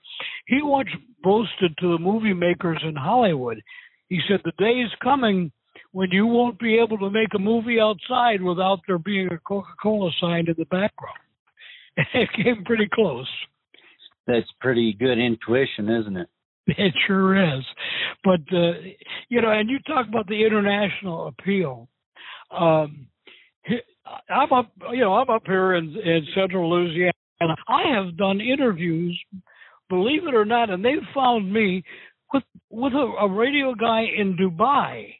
he 0.47 0.59
once 0.61 0.89
boasted 1.23 1.73
to 1.79 1.93
the 1.93 1.97
movie 1.97 2.33
makers 2.33 2.79
in 2.83 2.95
Hollywood. 2.95 3.61
He 4.09 4.19
said, 4.27 4.41
"The 4.43 4.51
day 4.57 4.79
is 4.81 4.91
coming 5.01 5.51
when 5.91 6.11
you 6.11 6.25
won't 6.25 6.59
be 6.59 6.77
able 6.77 6.97
to 6.97 7.09
make 7.09 7.33
a 7.33 7.39
movie 7.39 7.79
outside 7.79 8.41
without 8.41 8.81
there 8.87 8.99
being 8.99 9.31
a 9.31 9.37
Coca-Cola 9.39 10.11
sign 10.19 10.47
in 10.47 10.55
the 10.57 10.65
background." 10.65 11.19
it 12.13 12.29
came 12.35 12.63
pretty 12.65 12.87
close. 12.93 13.29
That's 14.27 14.47
pretty 14.59 14.93
good 14.93 15.17
intuition, 15.17 15.89
isn't 15.89 16.17
it? 16.17 16.27
It 16.67 16.93
sure 17.07 17.57
is. 17.57 17.63
But 18.23 18.41
uh, 18.51 18.73
you 19.29 19.41
know, 19.41 19.51
and 19.51 19.69
you 19.69 19.79
talk 19.87 20.07
about 20.07 20.27
the 20.27 20.45
international 20.45 21.27
appeal. 21.27 21.87
Um, 22.51 23.07
I'm 24.29 24.51
up, 24.53 24.71
you 24.91 25.01
know, 25.01 25.13
I'm 25.13 25.29
up 25.29 25.43
here 25.45 25.75
in, 25.75 25.95
in 25.97 26.27
central 26.35 26.69
Louisiana. 26.69 27.13
I 27.67 27.83
have 27.93 28.17
done 28.17 28.41
interviews, 28.41 29.17
believe 29.89 30.27
it 30.27 30.33
or 30.33 30.45
not, 30.45 30.69
and 30.69 30.83
they've 30.83 31.07
found 31.13 31.51
me 31.51 31.83
with 32.33 32.43
with 32.69 32.93
a, 32.93 33.13
a 33.21 33.29
radio 33.29 33.73
guy 33.73 34.05
in 34.17 34.35
Dubai 34.35 35.13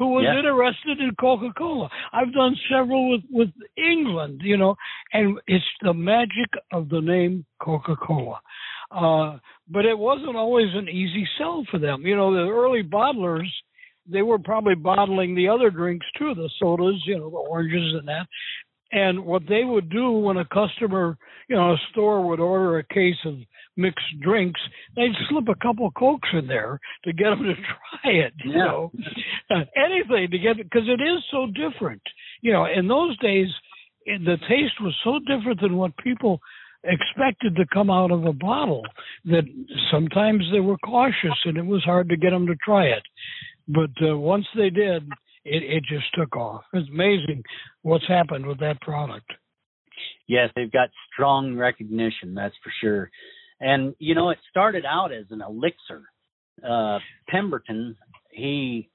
who 0.00 0.08
was 0.08 0.24
yeah. 0.24 0.38
interested 0.38 0.98
in 0.98 1.14
Coca-Cola. 1.20 1.90
I've 2.14 2.32
done 2.32 2.56
several 2.72 3.10
with 3.10 3.20
with 3.30 3.50
England, 3.76 4.40
you 4.42 4.56
know, 4.56 4.74
and 5.12 5.38
it's 5.46 5.62
the 5.82 5.92
magic 5.92 6.48
of 6.72 6.88
the 6.88 7.02
name 7.02 7.44
Coca-Cola. 7.62 8.40
Uh, 8.90 9.38
but 9.68 9.84
it 9.84 9.96
wasn't 9.96 10.36
always 10.36 10.68
an 10.74 10.88
easy 10.88 11.28
sell 11.36 11.66
for 11.70 11.78
them. 11.78 12.06
You 12.06 12.16
know, 12.16 12.32
the 12.32 12.50
early 12.50 12.82
bottlers 12.82 13.46
they 14.10 14.22
were 14.22 14.38
probably 14.38 14.74
bottling 14.74 15.34
the 15.34 15.48
other 15.48 15.70
drinks 15.70 16.06
too, 16.18 16.34
the 16.34 16.48
sodas, 16.58 17.00
you 17.06 17.18
know, 17.18 17.30
the 17.30 17.36
oranges 17.36 17.94
and 17.98 18.08
that. 18.08 18.26
And 18.92 19.24
what 19.24 19.42
they 19.48 19.64
would 19.64 19.88
do 19.90 20.10
when 20.10 20.36
a 20.38 20.44
customer, 20.46 21.16
you 21.48 21.56
know, 21.56 21.72
a 21.72 21.76
store 21.92 22.26
would 22.26 22.40
order 22.40 22.78
a 22.78 22.84
case 22.84 23.16
of 23.24 23.34
mixed 23.76 24.20
drinks, 24.20 24.60
they'd 24.96 25.12
slip 25.28 25.44
a 25.48 25.54
couple 25.64 25.86
of 25.86 25.94
cokes 25.94 26.28
in 26.32 26.46
there 26.46 26.78
to 27.04 27.12
get 27.12 27.30
them 27.30 27.44
to 27.44 27.54
try 28.02 28.10
it. 28.10 28.32
You 28.44 28.52
Yeah. 28.52 28.64
know, 28.64 28.92
uh, 29.50 29.64
anything 29.76 30.30
to 30.30 30.38
get 30.38 30.56
because 30.56 30.88
it 30.88 31.00
is 31.00 31.22
so 31.30 31.46
different. 31.46 32.02
You 32.42 32.52
know, 32.52 32.66
in 32.66 32.88
those 32.88 33.16
days, 33.18 33.48
it, 34.06 34.24
the 34.24 34.36
taste 34.48 34.80
was 34.80 34.94
so 35.04 35.18
different 35.20 35.60
than 35.60 35.76
what 35.76 35.96
people 35.98 36.40
expected 36.84 37.54
to 37.56 37.66
come 37.72 37.90
out 37.90 38.10
of 38.10 38.24
a 38.24 38.32
bottle 38.32 38.82
that 39.26 39.44
sometimes 39.90 40.42
they 40.52 40.60
were 40.60 40.78
cautious 40.78 41.38
and 41.44 41.56
it 41.58 41.66
was 41.66 41.84
hard 41.84 42.08
to 42.08 42.16
get 42.16 42.30
them 42.30 42.46
to 42.46 42.56
try 42.64 42.86
it. 42.86 43.02
But 43.68 43.90
uh, 44.02 44.16
once 44.16 44.46
they 44.56 44.70
did, 44.70 45.08
it, 45.44 45.62
it 45.62 45.84
just 45.88 46.06
took 46.14 46.36
off. 46.36 46.62
It's 46.72 46.88
amazing 46.88 47.42
what's 47.82 48.06
happened 48.08 48.46
with 48.46 48.58
that 48.60 48.80
product. 48.80 49.30
Yes, 50.26 50.50
they've 50.54 50.70
got 50.72 50.88
strong 51.12 51.56
recognition, 51.56 52.34
that's 52.34 52.54
for 52.62 52.72
sure. 52.80 53.10
And 53.60 53.94
you 53.98 54.14
know, 54.14 54.30
it 54.30 54.38
started 54.50 54.84
out 54.86 55.12
as 55.12 55.26
an 55.30 55.42
elixir. 55.42 56.02
Uh, 56.66 56.98
Pemberton, 57.28 57.96
he, 58.30 58.88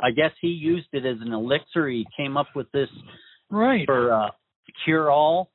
I 0.00 0.10
guess 0.10 0.32
he 0.40 0.48
used 0.48 0.88
it 0.92 1.04
as 1.06 1.16
an 1.20 1.32
elixir. 1.32 1.88
He 1.88 2.06
came 2.16 2.36
up 2.36 2.48
with 2.54 2.70
this 2.72 2.88
Right. 3.50 3.86
for 3.86 4.12
uh, 4.12 4.28
cure 4.84 5.10
all. 5.10 5.50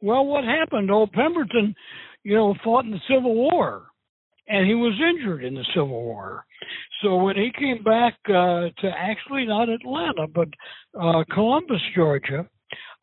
Well, 0.00 0.26
what 0.26 0.44
happened? 0.44 0.90
Old 0.90 1.12
Pemberton, 1.12 1.74
you 2.22 2.34
know, 2.34 2.54
fought 2.62 2.84
in 2.84 2.90
the 2.92 3.00
Civil 3.08 3.34
War, 3.34 3.86
and 4.46 4.66
he 4.66 4.74
was 4.74 4.92
injured 5.00 5.42
in 5.44 5.54
the 5.54 5.64
Civil 5.74 5.88
War. 5.88 6.44
So 7.02 7.16
when 7.16 7.36
he 7.36 7.50
came 7.56 7.82
back 7.82 8.14
uh, 8.26 8.70
to 8.80 8.90
actually 8.96 9.46
not 9.46 9.68
Atlanta, 9.68 10.26
but 10.34 10.48
uh, 11.00 11.24
Columbus, 11.32 11.80
Georgia, 11.94 12.48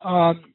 um, 0.02 0.52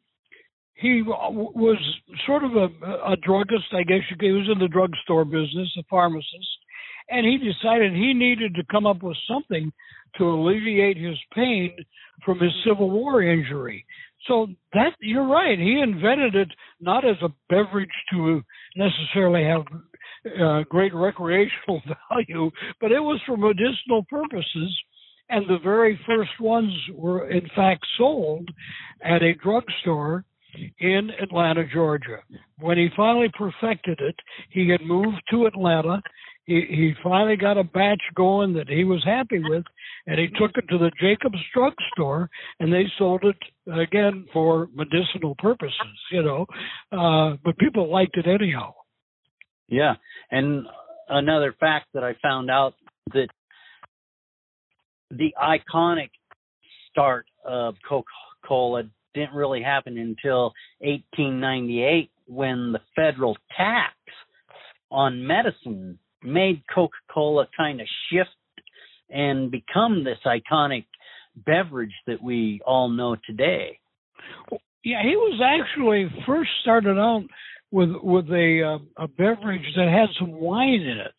he 0.75 0.99
w- 0.99 1.51
was 1.55 1.77
sort 2.25 2.43
of 2.43 2.55
a, 2.55 2.67
a 3.11 3.15
druggist, 3.23 3.73
I 3.73 3.83
guess 3.83 4.01
you 4.09 4.17
could. 4.17 4.25
He 4.25 4.31
was 4.31 4.49
in 4.51 4.59
the 4.59 4.67
drugstore 4.67 5.25
business, 5.25 5.69
a 5.77 5.83
pharmacist, 5.89 6.57
and 7.09 7.25
he 7.25 7.37
decided 7.37 7.93
he 7.93 8.13
needed 8.13 8.55
to 8.55 8.63
come 8.71 8.85
up 8.85 9.03
with 9.03 9.17
something 9.27 9.71
to 10.17 10.23
alleviate 10.23 10.97
his 10.97 11.17
pain 11.33 11.73
from 12.25 12.39
his 12.39 12.51
Civil 12.65 12.89
War 12.89 13.21
injury. 13.23 13.85
So 14.27 14.47
that 14.73 14.91
you're 14.99 15.27
right. 15.27 15.57
He 15.57 15.79
invented 15.79 16.35
it 16.35 16.49
not 16.79 17.05
as 17.07 17.17
a 17.23 17.33
beverage 17.49 17.89
to 18.11 18.41
necessarily 18.75 19.43
have 19.45 19.63
uh, 20.25 20.63
great 20.69 20.93
recreational 20.93 21.81
value, 22.09 22.51
but 22.79 22.91
it 22.91 22.99
was 22.99 23.19
for 23.25 23.37
medicinal 23.37 24.03
purposes. 24.09 24.77
And 25.29 25.47
the 25.47 25.59
very 25.63 25.97
first 26.05 26.39
ones 26.41 26.73
were, 26.93 27.29
in 27.29 27.47
fact, 27.55 27.85
sold 27.97 28.49
at 29.01 29.23
a 29.23 29.33
drugstore 29.35 30.25
in 30.79 31.09
Atlanta, 31.21 31.63
Georgia. 31.73 32.19
When 32.59 32.77
he 32.77 32.89
finally 32.95 33.31
perfected 33.37 33.99
it, 34.01 34.15
he 34.49 34.69
had 34.69 34.81
moved 34.81 35.21
to 35.31 35.45
Atlanta. 35.45 36.01
He, 36.45 36.65
he 36.69 36.93
finally 37.01 37.37
got 37.37 37.57
a 37.57 37.63
batch 37.63 38.01
going 38.15 38.53
that 38.53 38.67
he 38.67 38.83
was 38.83 39.01
happy 39.05 39.39
with, 39.39 39.63
and 40.07 40.19
he 40.19 40.27
took 40.37 40.51
it 40.57 40.65
to 40.69 40.77
the 40.77 40.91
Jacobs 40.99 41.39
drugstore, 41.53 42.29
and 42.59 42.73
they 42.73 42.85
sold 42.97 43.23
it 43.23 43.71
again 43.71 44.25
for 44.33 44.67
medicinal 44.75 45.35
purposes, 45.39 45.75
you 46.11 46.23
know. 46.23 46.45
Uh, 46.91 47.37
but 47.43 47.57
people 47.57 47.89
liked 47.89 48.17
it 48.17 48.27
anyhow. 48.27 48.73
Yeah, 49.71 49.93
and 50.29 50.67
another 51.07 51.55
fact 51.57 51.87
that 51.93 52.03
I 52.03 52.13
found 52.21 52.51
out 52.51 52.73
that 53.13 53.29
the 55.09 55.33
iconic 55.41 56.09
start 56.89 57.25
of 57.45 57.75
Coca-Cola 57.87 58.83
didn't 59.13 59.33
really 59.33 59.63
happen 59.63 59.97
until 59.97 60.51
1898 60.79 62.11
when 62.27 62.73
the 62.73 62.81
federal 62.97 63.37
tax 63.55 63.93
on 64.91 65.25
medicine 65.25 65.97
made 66.21 66.63
Coca-Cola 66.73 67.47
kind 67.55 67.79
of 67.79 67.87
shift 68.11 68.29
and 69.09 69.51
become 69.51 70.03
this 70.03 70.19
iconic 70.25 70.85
beverage 71.45 71.95
that 72.07 72.21
we 72.21 72.59
all 72.65 72.89
know 72.89 73.15
today. 73.25 73.79
Yeah, 74.83 75.01
he 75.01 75.15
was 75.15 75.39
actually 75.41 76.09
first 76.25 76.49
started 76.61 76.97
out 76.97 77.23
with 77.71 77.89
with 78.01 78.29
a 78.29 78.79
uh, 78.79 79.03
a 79.03 79.07
beverage 79.07 79.65
that 79.75 79.87
had 79.87 80.09
some 80.19 80.31
wine 80.31 80.81
in 80.81 80.97
it. 80.97 81.13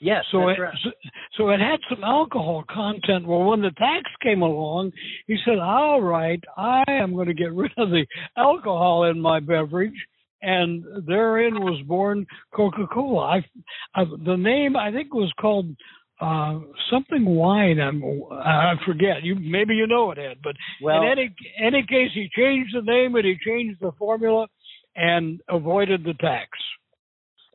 Yes, 0.00 0.24
So 0.32 0.48
it 0.48 0.58
right. 0.58 0.74
so, 0.82 0.90
so 1.38 1.48
it 1.50 1.60
had 1.60 1.78
some 1.88 2.02
alcohol 2.02 2.64
content. 2.68 3.24
Well, 3.24 3.44
when 3.44 3.62
the 3.62 3.70
tax 3.70 4.02
came 4.20 4.42
along, 4.42 4.90
he 5.28 5.36
said, 5.44 5.60
"All 5.60 6.02
right, 6.02 6.42
I 6.56 6.82
am 6.88 7.14
going 7.14 7.28
to 7.28 7.34
get 7.34 7.52
rid 7.52 7.70
of 7.78 7.90
the 7.90 8.04
alcohol 8.36 9.04
in 9.04 9.20
my 9.20 9.38
beverage." 9.38 9.94
And 10.44 10.84
therein 11.06 11.60
was 11.60 11.80
born 11.86 12.26
Coca-Cola. 12.52 13.38
I, 13.38 13.44
I 13.94 14.04
the 14.26 14.36
name 14.36 14.76
I 14.76 14.90
think 14.90 15.14
was 15.14 15.32
called 15.40 15.66
uh, 16.20 16.58
something 16.90 17.24
wine. 17.24 17.78
I'm, 17.78 18.02
I 18.32 18.74
forget. 18.84 19.22
You 19.22 19.36
maybe 19.36 19.74
you 19.74 19.86
know 19.86 20.10
it, 20.10 20.18
Ed. 20.18 20.38
But 20.42 20.56
well, 20.82 21.02
in 21.02 21.08
any 21.08 21.34
any 21.64 21.86
case, 21.86 22.10
he 22.12 22.28
changed 22.36 22.74
the 22.74 22.82
name 22.82 23.14
and 23.14 23.24
he 23.24 23.36
changed 23.44 23.78
the 23.80 23.92
formula 23.98 24.48
and 24.96 25.40
avoided 25.48 26.04
the 26.04 26.14
tax. 26.14 26.50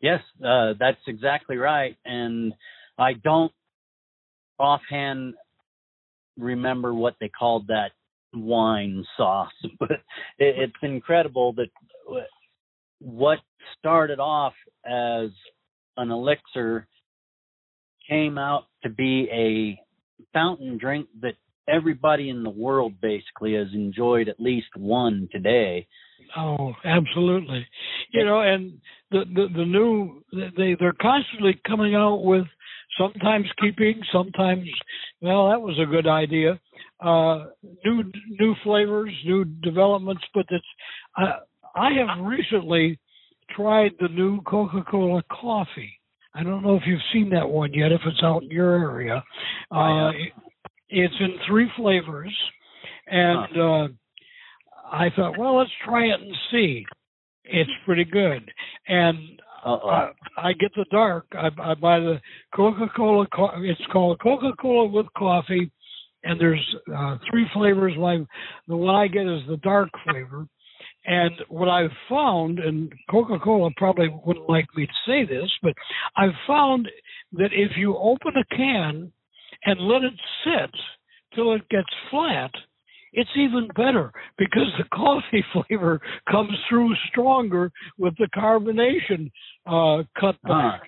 Yes, 0.01 0.21
uh, 0.45 0.73
that's 0.79 1.01
exactly 1.07 1.57
right. 1.57 1.95
And 2.05 2.53
I 2.97 3.13
don't 3.13 3.51
offhand 4.59 5.33
remember 6.37 6.93
what 6.93 7.15
they 7.19 7.29
called 7.29 7.67
that 7.67 7.91
wine 8.33 9.05
sauce, 9.15 9.51
but 9.79 9.91
it, 9.91 9.99
it's 10.39 10.73
incredible 10.81 11.53
that 11.53 11.69
what 12.99 13.39
started 13.77 14.19
off 14.19 14.53
as 14.85 15.29
an 15.97 16.11
elixir 16.11 16.87
came 18.09 18.37
out 18.37 18.65
to 18.83 18.89
be 18.89 19.27
a 19.31 19.79
fountain 20.33 20.77
drink 20.77 21.07
that 21.21 21.33
everybody 21.67 22.29
in 22.29 22.43
the 22.43 22.49
world 22.49 22.93
basically 23.01 23.53
has 23.53 23.67
enjoyed 23.73 24.29
at 24.29 24.39
least 24.39 24.67
one 24.75 25.27
today. 25.31 25.87
Oh, 26.37 26.73
absolutely. 26.83 27.65
You 28.11 28.25
know, 28.25 28.41
and 28.41 28.73
the 29.11 29.23
the, 29.33 29.47
the 29.55 29.65
new 29.65 30.23
they 30.31 30.75
they're 30.79 30.95
constantly 31.01 31.59
coming 31.67 31.95
out 31.95 32.23
with 32.23 32.45
sometimes 32.97 33.45
keeping, 33.61 34.01
sometimes 34.11 34.67
well, 35.21 35.49
that 35.49 35.61
was 35.61 35.77
a 35.79 35.89
good 35.89 36.07
idea. 36.07 36.59
Uh, 36.99 37.45
new 37.85 38.03
new 38.39 38.55
flavors, 38.63 39.11
new 39.25 39.45
developments, 39.45 40.23
but 40.33 40.45
it's 40.49 40.65
I 41.15 41.39
I 41.75 41.89
have 41.93 42.25
recently 42.25 42.99
tried 43.55 43.91
the 43.99 44.09
new 44.09 44.41
Coca-Cola 44.41 45.23
coffee. 45.31 45.93
I 46.33 46.43
don't 46.43 46.63
know 46.63 46.75
if 46.75 46.83
you've 46.85 46.99
seen 47.13 47.29
that 47.31 47.47
one 47.47 47.73
yet. 47.73 47.91
If 47.91 48.01
it's 48.05 48.21
out 48.23 48.43
in 48.43 48.49
your 48.49 48.75
area, 48.75 49.23
uh, 49.71 50.09
it, 50.09 50.33
it's 50.89 51.13
in 51.19 51.35
three 51.47 51.69
flavors, 51.75 52.35
and 53.07 53.57
uh, 53.57 53.87
I 54.91 55.09
thought, 55.15 55.37
well, 55.37 55.57
let's 55.57 55.71
try 55.85 56.05
it 56.05 56.21
and 56.21 56.35
see. 56.51 56.85
It's 57.45 57.71
pretty 57.85 58.03
good, 58.03 58.49
and 58.87 59.41
Uh-oh. 59.65 59.87
I, 59.89 60.09
I 60.37 60.53
get 60.53 60.71
the 60.75 60.85
dark. 60.91 61.25
I, 61.31 61.47
I 61.61 61.75
buy 61.75 61.99
the 61.99 62.19
Coca-Cola. 62.53 63.27
Co- 63.33 63.61
It's 63.63 63.81
called 63.91 64.19
Coca-Cola 64.21 64.87
with 64.87 65.05
coffee, 65.17 65.71
and 66.23 66.39
there's 66.39 66.75
uh, 66.93 67.17
three 67.31 67.45
flavors. 67.53 67.93
My 67.97 68.17
the 68.67 68.75
one 68.75 68.95
I 68.95 69.07
get 69.07 69.27
is 69.27 69.41
the 69.47 69.57
dark 69.57 69.89
flavor. 70.03 70.47
And 71.05 71.31
what 71.47 71.69
I've 71.69 71.91
found, 72.09 72.59
and 72.59 72.91
Coca-Cola 73.09 73.69
probably 73.77 74.09
wouldn't 74.25 74.49
like 74.49 74.67
me 74.75 74.85
to 74.85 74.93
say 75.05 75.23
this, 75.25 75.49
but 75.63 75.73
I've 76.17 76.35
found 76.45 76.89
that 77.33 77.51
if 77.53 77.77
you 77.77 77.95
open 77.95 78.33
a 78.35 78.55
can 78.55 79.11
and 79.63 79.79
let 79.87 80.03
it 80.03 80.13
sit 80.43 80.69
till 81.33 81.53
it 81.53 81.67
gets 81.69 81.87
flat, 82.11 82.51
it's 83.13 83.29
even 83.35 83.67
better 83.75 84.11
because 84.37 84.71
the 84.77 84.85
coffee 84.93 85.43
flavor 85.53 85.99
comes 86.29 86.53
through 86.69 86.93
stronger 87.09 87.71
with 87.97 88.13
the 88.17 88.27
carbonation 88.35 89.31
uh, 89.65 90.03
cut 90.19 90.41
back. 90.43 90.81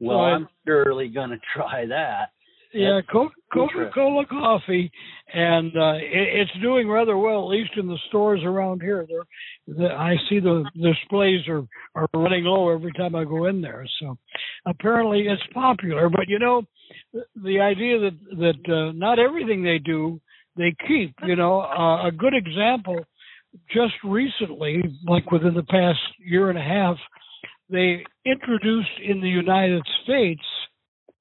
well, 0.00 0.18
so 0.18 0.22
I'm 0.22 0.48
surely 0.66 1.08
going 1.08 1.30
to 1.30 1.40
try 1.54 1.86
that. 1.86 2.30
Yeah, 2.72 3.00
Co- 3.10 3.30
Coca-Cola 3.52 4.26
coffee, 4.26 4.92
and 5.34 5.76
uh, 5.76 5.94
it, 5.94 6.40
it's 6.40 6.62
doing 6.62 6.88
rather 6.88 7.18
well, 7.18 7.42
at 7.42 7.48
least 7.48 7.72
in 7.76 7.88
the 7.88 7.98
stores 8.08 8.42
around 8.44 8.80
here. 8.80 9.04
There, 9.08 9.76
the, 9.76 9.92
I 9.92 10.14
see 10.28 10.38
the 10.38 10.64
displays 10.80 11.48
are 11.48 11.66
are 11.96 12.06
running 12.14 12.44
low 12.44 12.70
every 12.70 12.92
time 12.92 13.16
I 13.16 13.24
go 13.24 13.46
in 13.46 13.60
there. 13.60 13.84
So 13.98 14.16
apparently 14.66 15.26
it's 15.26 15.42
popular. 15.52 16.08
But 16.08 16.28
you 16.28 16.38
know, 16.38 16.62
the, 17.12 17.24
the 17.42 17.60
idea 17.60 17.98
that 17.98 18.18
that 18.38 18.72
uh, 18.72 18.92
not 18.92 19.18
everything 19.18 19.64
they 19.64 19.78
do 19.78 20.20
they 20.56 20.74
keep. 20.86 21.14
You 21.24 21.36
know, 21.36 21.60
uh, 21.60 22.06
a 22.06 22.12
good 22.12 22.34
example 22.34 23.04
just 23.72 23.94
recently, 24.04 24.82
like 25.06 25.30
within 25.30 25.54
the 25.54 25.64
past 25.64 25.98
year 26.18 26.50
and 26.50 26.58
a 26.58 26.62
half, 26.62 26.96
they 27.68 28.04
introduced 28.24 29.00
in 29.04 29.20
the 29.20 29.28
United 29.28 29.82
States 30.04 30.42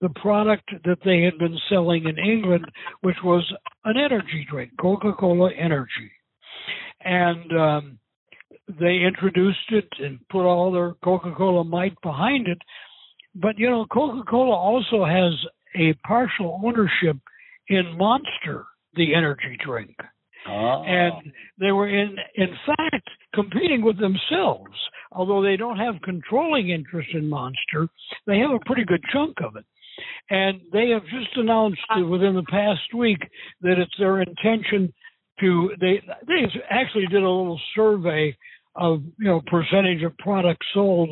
the 0.01 0.09
product 0.21 0.69
that 0.85 0.99
they 1.03 1.23
had 1.23 1.37
been 1.37 1.57
selling 1.69 2.05
in 2.05 2.17
England, 2.17 2.65
which 3.01 3.17
was 3.23 3.43
an 3.85 3.95
energy 3.97 4.47
drink, 4.49 4.71
Coca 4.79 5.13
Cola 5.13 5.51
Energy. 5.53 6.11
And 7.01 7.51
um, 7.57 7.99
they 8.79 8.99
introduced 9.05 9.71
it 9.71 9.87
and 9.99 10.19
put 10.29 10.45
all 10.45 10.71
their 10.71 10.93
Coca 11.03 11.33
Cola 11.35 11.63
might 11.63 11.99
behind 12.01 12.47
it. 12.47 12.59
But, 13.35 13.57
you 13.57 13.69
know, 13.69 13.85
Coca 13.85 14.23
Cola 14.29 14.55
also 14.55 15.05
has 15.05 15.33
a 15.75 15.93
partial 16.07 16.59
ownership 16.63 17.17
in 17.67 17.97
Monster, 17.97 18.65
the 18.95 19.15
energy 19.15 19.57
drink. 19.65 19.95
Oh. 20.47 20.83
And 20.85 21.31
they 21.59 21.71
were 21.71 21.89
in 21.89 22.15
in 22.35 22.49
fact 22.65 23.07
competing 23.33 23.83
with 23.83 23.99
themselves. 23.99 24.71
Although 25.11 25.41
they 25.41 25.57
don't 25.57 25.77
have 25.77 25.95
controlling 26.03 26.69
interest 26.69 27.09
in 27.13 27.27
Monster, 27.27 27.87
they 28.27 28.37
have 28.39 28.51
a 28.51 28.65
pretty 28.65 28.85
good 28.85 29.03
chunk 29.11 29.37
of 29.43 29.55
it. 29.55 29.65
And 30.29 30.61
they 30.71 30.89
have 30.89 31.03
just 31.03 31.35
announced 31.35 31.81
within 32.09 32.35
the 32.35 32.45
past 32.49 32.93
week 32.95 33.19
that 33.61 33.79
it's 33.79 33.95
their 33.99 34.21
intention 34.21 34.93
to 35.39 35.71
they 35.79 36.01
they 36.27 36.45
actually 36.69 37.07
did 37.07 37.23
a 37.23 37.29
little 37.29 37.59
survey 37.75 38.35
of 38.75 39.01
you 39.17 39.25
know 39.25 39.41
percentage 39.47 40.03
of 40.03 40.17
products 40.17 40.65
sold 40.73 41.09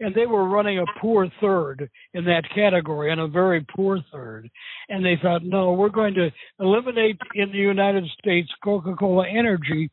and 0.00 0.14
they 0.14 0.26
were 0.26 0.48
running 0.48 0.78
a 0.78 1.00
poor 1.00 1.28
third 1.40 1.88
in 2.14 2.24
that 2.24 2.44
category 2.54 3.10
and 3.10 3.20
a 3.20 3.28
very 3.28 3.64
poor 3.74 4.00
third. 4.12 4.48
And 4.88 5.04
they 5.04 5.18
thought, 5.20 5.42
no, 5.42 5.72
we're 5.72 5.88
going 5.88 6.14
to 6.14 6.30
eliminate 6.60 7.18
in 7.34 7.50
the 7.50 7.58
United 7.58 8.04
States 8.18 8.48
Coca 8.62 8.94
Cola 8.94 9.26
Energy 9.28 9.90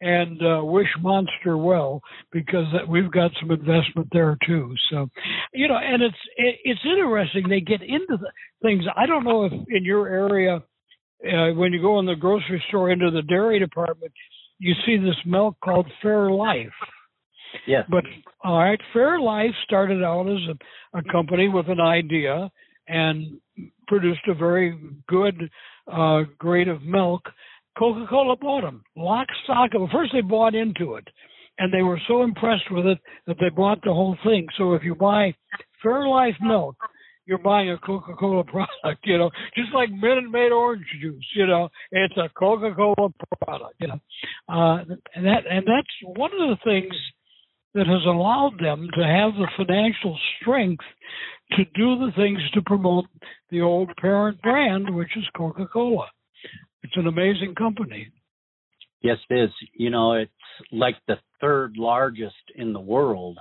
and 0.00 0.40
uh, 0.42 0.62
wish 0.62 0.88
Monster 1.00 1.56
well 1.56 2.02
because 2.32 2.66
we've 2.88 3.10
got 3.10 3.30
some 3.40 3.50
investment 3.50 4.08
there 4.12 4.36
too. 4.46 4.74
So, 4.90 5.08
you 5.54 5.68
know, 5.68 5.78
and 5.78 6.02
it's 6.02 6.16
it's 6.36 6.80
interesting. 6.84 7.48
They 7.48 7.60
get 7.60 7.82
into 7.82 8.18
the 8.20 8.30
things. 8.62 8.84
I 8.94 9.06
don't 9.06 9.24
know 9.24 9.44
if 9.44 9.52
in 9.52 9.84
your 9.84 10.08
area, 10.08 10.56
uh, 10.56 11.54
when 11.54 11.72
you 11.72 11.80
go 11.80 11.98
in 11.98 12.06
the 12.06 12.14
grocery 12.14 12.62
store 12.68 12.90
into 12.90 13.10
the 13.10 13.22
dairy 13.22 13.58
department, 13.58 14.12
you 14.58 14.74
see 14.84 14.98
this 14.98 15.16
milk 15.24 15.56
called 15.64 15.86
Fairlife. 16.04 16.68
Yes. 17.66 17.84
But 17.88 18.04
all 18.44 18.58
right, 18.58 18.80
Fairlife 18.94 19.54
started 19.64 20.02
out 20.02 20.28
as 20.28 20.56
a, 20.94 20.98
a 20.98 21.02
company 21.12 21.48
with 21.48 21.68
an 21.68 21.80
idea 21.80 22.50
and 22.88 23.40
produced 23.86 24.20
a 24.28 24.34
very 24.34 24.78
good 25.08 25.50
uh, 25.92 26.22
grade 26.38 26.68
of 26.68 26.82
milk. 26.82 27.22
Coca 27.78 28.06
Cola 28.08 28.36
bought 28.36 28.62
them, 28.62 28.82
lock, 28.96 29.26
stock. 29.44 29.70
Well, 29.74 29.88
first 29.92 30.12
they 30.12 30.22
bought 30.22 30.54
into 30.54 30.94
it, 30.94 31.06
and 31.58 31.72
they 31.72 31.82
were 31.82 32.00
so 32.08 32.22
impressed 32.22 32.70
with 32.70 32.86
it 32.86 32.98
that 33.26 33.36
they 33.40 33.50
bought 33.50 33.80
the 33.82 33.92
whole 33.92 34.16
thing. 34.24 34.46
So 34.56 34.74
if 34.74 34.82
you 34.82 34.94
buy 34.94 35.34
Fairlife 35.84 36.40
milk, 36.40 36.76
you're 37.26 37.38
buying 37.38 37.70
a 37.70 37.78
Coca 37.78 38.14
Cola 38.14 38.44
product, 38.84 39.04
you 39.04 39.18
know, 39.18 39.30
just 39.54 39.74
like 39.74 39.90
Minute 39.90 40.30
Maid 40.30 40.52
orange 40.52 40.86
juice, 41.02 41.26
you 41.34 41.46
know, 41.46 41.68
it's 41.90 42.16
a 42.16 42.28
Coca 42.38 42.74
Cola 42.74 43.10
product, 43.44 43.74
you 43.80 43.88
know, 43.88 44.00
uh, 44.48 44.84
and 45.14 45.26
that 45.26 45.42
and 45.50 45.66
that's 45.66 46.18
one 46.18 46.30
of 46.32 46.48
the 46.48 46.56
things 46.64 46.94
that 47.76 47.86
has 47.86 48.06
allowed 48.06 48.58
them 48.58 48.88
to 48.94 49.04
have 49.04 49.34
the 49.34 49.48
financial 49.54 50.18
strength 50.40 50.84
to 51.52 51.64
do 51.74 51.98
the 51.98 52.10
things 52.16 52.40
to 52.54 52.62
promote 52.62 53.04
the 53.50 53.60
old 53.60 53.90
parent 54.00 54.40
brand, 54.40 54.92
which 54.94 55.14
is 55.14 55.24
Coca 55.36 55.66
Cola. 55.70 56.06
It's 56.82 56.96
an 56.96 57.06
amazing 57.06 57.54
company. 57.54 58.10
Yes, 59.02 59.18
it 59.28 59.34
is. 59.34 59.50
You 59.74 59.90
know, 59.90 60.14
it's 60.14 60.32
like 60.72 60.96
the 61.06 61.16
third 61.40 61.74
largest 61.76 62.34
in 62.54 62.72
the 62.72 62.80
world 62.80 63.38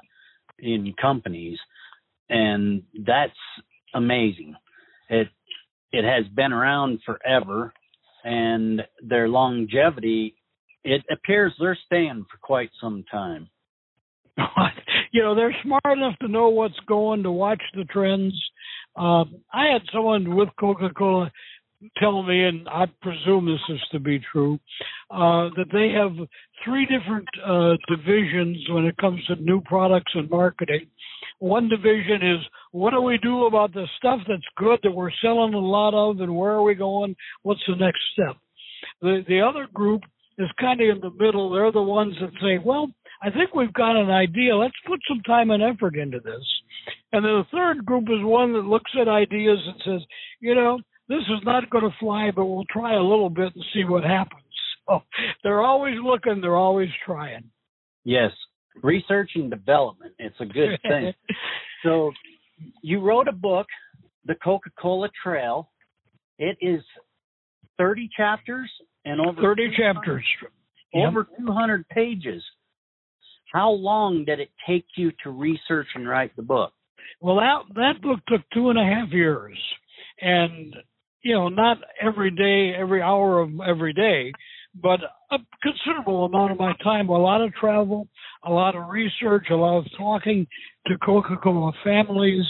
in 0.59 0.93
companies, 1.01 1.57
and 2.29 2.83
that's 3.05 3.31
amazing. 3.93 4.53
It 5.09 5.29
it 5.93 6.03
has 6.03 6.27
been 6.35 6.51
around 6.51 6.99
forever, 7.05 7.73
and 8.25 8.81
their 9.01 9.29
longevity. 9.29 10.35
It 10.83 11.03
appears 11.09 11.53
they're 11.57 11.77
staying 11.85 12.25
for 12.29 12.37
quite 12.41 12.69
some 12.81 13.05
time. 13.09 13.49
you 15.11 15.21
know, 15.21 15.35
they're 15.35 15.55
smart 15.63 15.97
enough 15.97 16.17
to 16.19 16.27
know 16.27 16.49
what's 16.49 16.79
going 16.87 17.23
to 17.23 17.31
watch 17.31 17.61
the 17.73 17.85
trends. 17.85 18.33
Um, 18.95 19.41
I 19.53 19.67
had 19.71 19.81
someone 19.93 20.35
with 20.35 20.49
Coca 20.59 20.89
Cola 20.95 21.31
tell 21.97 22.23
me, 22.23 22.43
and 22.43 22.67
I 22.69 22.85
presume 23.01 23.45
this 23.45 23.75
is 23.75 23.81
to 23.91 23.99
be 23.99 24.19
true, 24.31 24.59
uh, 25.11 25.49
that 25.55 25.67
they 25.71 25.91
have 25.91 26.27
three 26.63 26.85
different 26.85 27.27
uh, 27.45 27.73
divisions 27.87 28.57
when 28.69 28.85
it 28.85 28.97
comes 28.97 29.23
to 29.25 29.35
new 29.35 29.61
products 29.61 30.11
and 30.15 30.29
marketing. 30.29 30.87
One 31.39 31.67
division 31.67 32.21
is 32.21 32.45
what 32.71 32.91
do 32.91 33.01
we 33.01 33.17
do 33.21 33.45
about 33.45 33.73
the 33.73 33.87
stuff 33.97 34.21
that's 34.27 34.41
good 34.57 34.79
that 34.83 34.91
we're 34.91 35.11
selling 35.21 35.53
a 35.53 35.59
lot 35.59 35.93
of, 35.93 36.21
and 36.21 36.35
where 36.35 36.51
are 36.51 36.63
we 36.63 36.75
going? 36.75 37.15
What's 37.43 37.61
the 37.67 37.75
next 37.75 37.99
step? 38.13 38.37
The 39.01 39.23
the 39.27 39.41
other 39.41 39.67
group 39.73 40.01
is 40.37 40.47
kind 40.59 40.81
of 40.81 40.89
in 40.89 41.01
the 41.01 41.11
middle. 41.11 41.49
They're 41.49 41.71
the 41.71 41.81
ones 41.81 42.15
that 42.21 42.31
say, 42.41 42.57
well, 42.63 42.89
I 43.25 43.31
think 43.31 43.55
we've 43.55 43.73
got 43.73 43.95
an 43.95 44.11
idea. 44.11 44.55
Let's 44.55 44.75
put 44.85 44.99
some 45.07 45.21
time 45.21 45.49
and 45.49 45.63
effort 45.63 45.95
into 45.95 46.19
this. 46.19 46.45
And 47.11 47.25
then 47.25 47.31
the 47.31 47.45
third 47.51 47.83
group 47.83 48.03
is 48.03 48.23
one 48.23 48.53
that 48.53 48.65
looks 48.65 48.91
at 49.01 49.07
ideas 49.07 49.57
and 49.65 49.81
says, 49.83 50.07
you 50.39 50.53
know, 50.53 50.77
this 51.09 51.21
is 51.21 51.43
not 51.43 51.67
going 51.71 51.85
to 51.85 51.97
fly, 51.99 52.29
but 52.35 52.45
we'll 52.45 52.65
try 52.71 52.93
a 52.95 53.01
little 53.01 53.31
bit 53.31 53.51
and 53.55 53.63
see 53.73 53.83
what 53.83 54.03
happens. 54.03 54.43
So 54.87 55.01
they're 55.43 55.63
always 55.63 55.95
looking, 56.03 56.39
they're 56.39 56.55
always 56.55 56.89
trying. 57.03 57.45
Yes, 58.03 58.29
research 58.83 59.31
and 59.33 59.49
development. 59.49 60.13
It's 60.19 60.35
a 60.39 60.45
good 60.45 60.77
thing. 60.87 61.11
so 61.83 62.11
you 62.83 62.99
wrote 62.99 63.27
a 63.27 63.33
book, 63.33 63.65
The 64.25 64.35
Coca 64.35 64.69
Cola 64.79 65.09
Trail. 65.23 65.71
It 66.37 66.57
is 66.61 66.81
30 67.79 68.07
chapters 68.15 68.69
and 69.03 69.19
over 69.19 69.41
30 69.41 69.71
chapters. 69.75 70.23
Over 70.93 71.27
yep. 71.31 71.39
200 71.39 71.89
pages. 71.89 72.43
How 73.55 73.69
long 73.69 74.25
did 74.25 74.41
it 74.41 74.49
take 74.67 74.85
you 74.97 75.13
to 75.23 75.29
research 75.29 75.87
and 75.95 76.05
write 76.05 76.35
the 76.35 76.41
book? 76.43 76.73
Well, 77.21 77.37
that 77.37 77.61
that 77.75 78.01
book 78.01 78.19
took 78.27 78.41
two 78.53 78.69
and 78.69 78.77
a 78.77 78.83
half 78.83 79.13
years, 79.13 79.57
and 80.19 80.75
you 81.21 81.33
know, 81.33 81.47
not 81.47 81.77
every 82.01 82.31
day, 82.31 82.77
every 82.77 83.01
hour 83.01 83.39
of 83.39 83.51
every 83.65 83.93
day, 83.93 84.33
but 84.83 84.99
a 85.31 85.37
considerable 85.63 86.25
amount 86.25 86.51
of 86.51 86.59
my 86.59 86.73
time. 86.83 87.07
A 87.07 87.17
lot 87.17 87.39
of 87.39 87.53
travel, 87.53 88.09
a 88.43 88.51
lot 88.51 88.75
of 88.75 88.89
research, 88.89 89.45
a 89.49 89.55
lot 89.55 89.77
of 89.77 89.85
talking 89.97 90.45
to 90.87 90.97
Coca-Cola 90.97 91.71
families, 91.81 92.43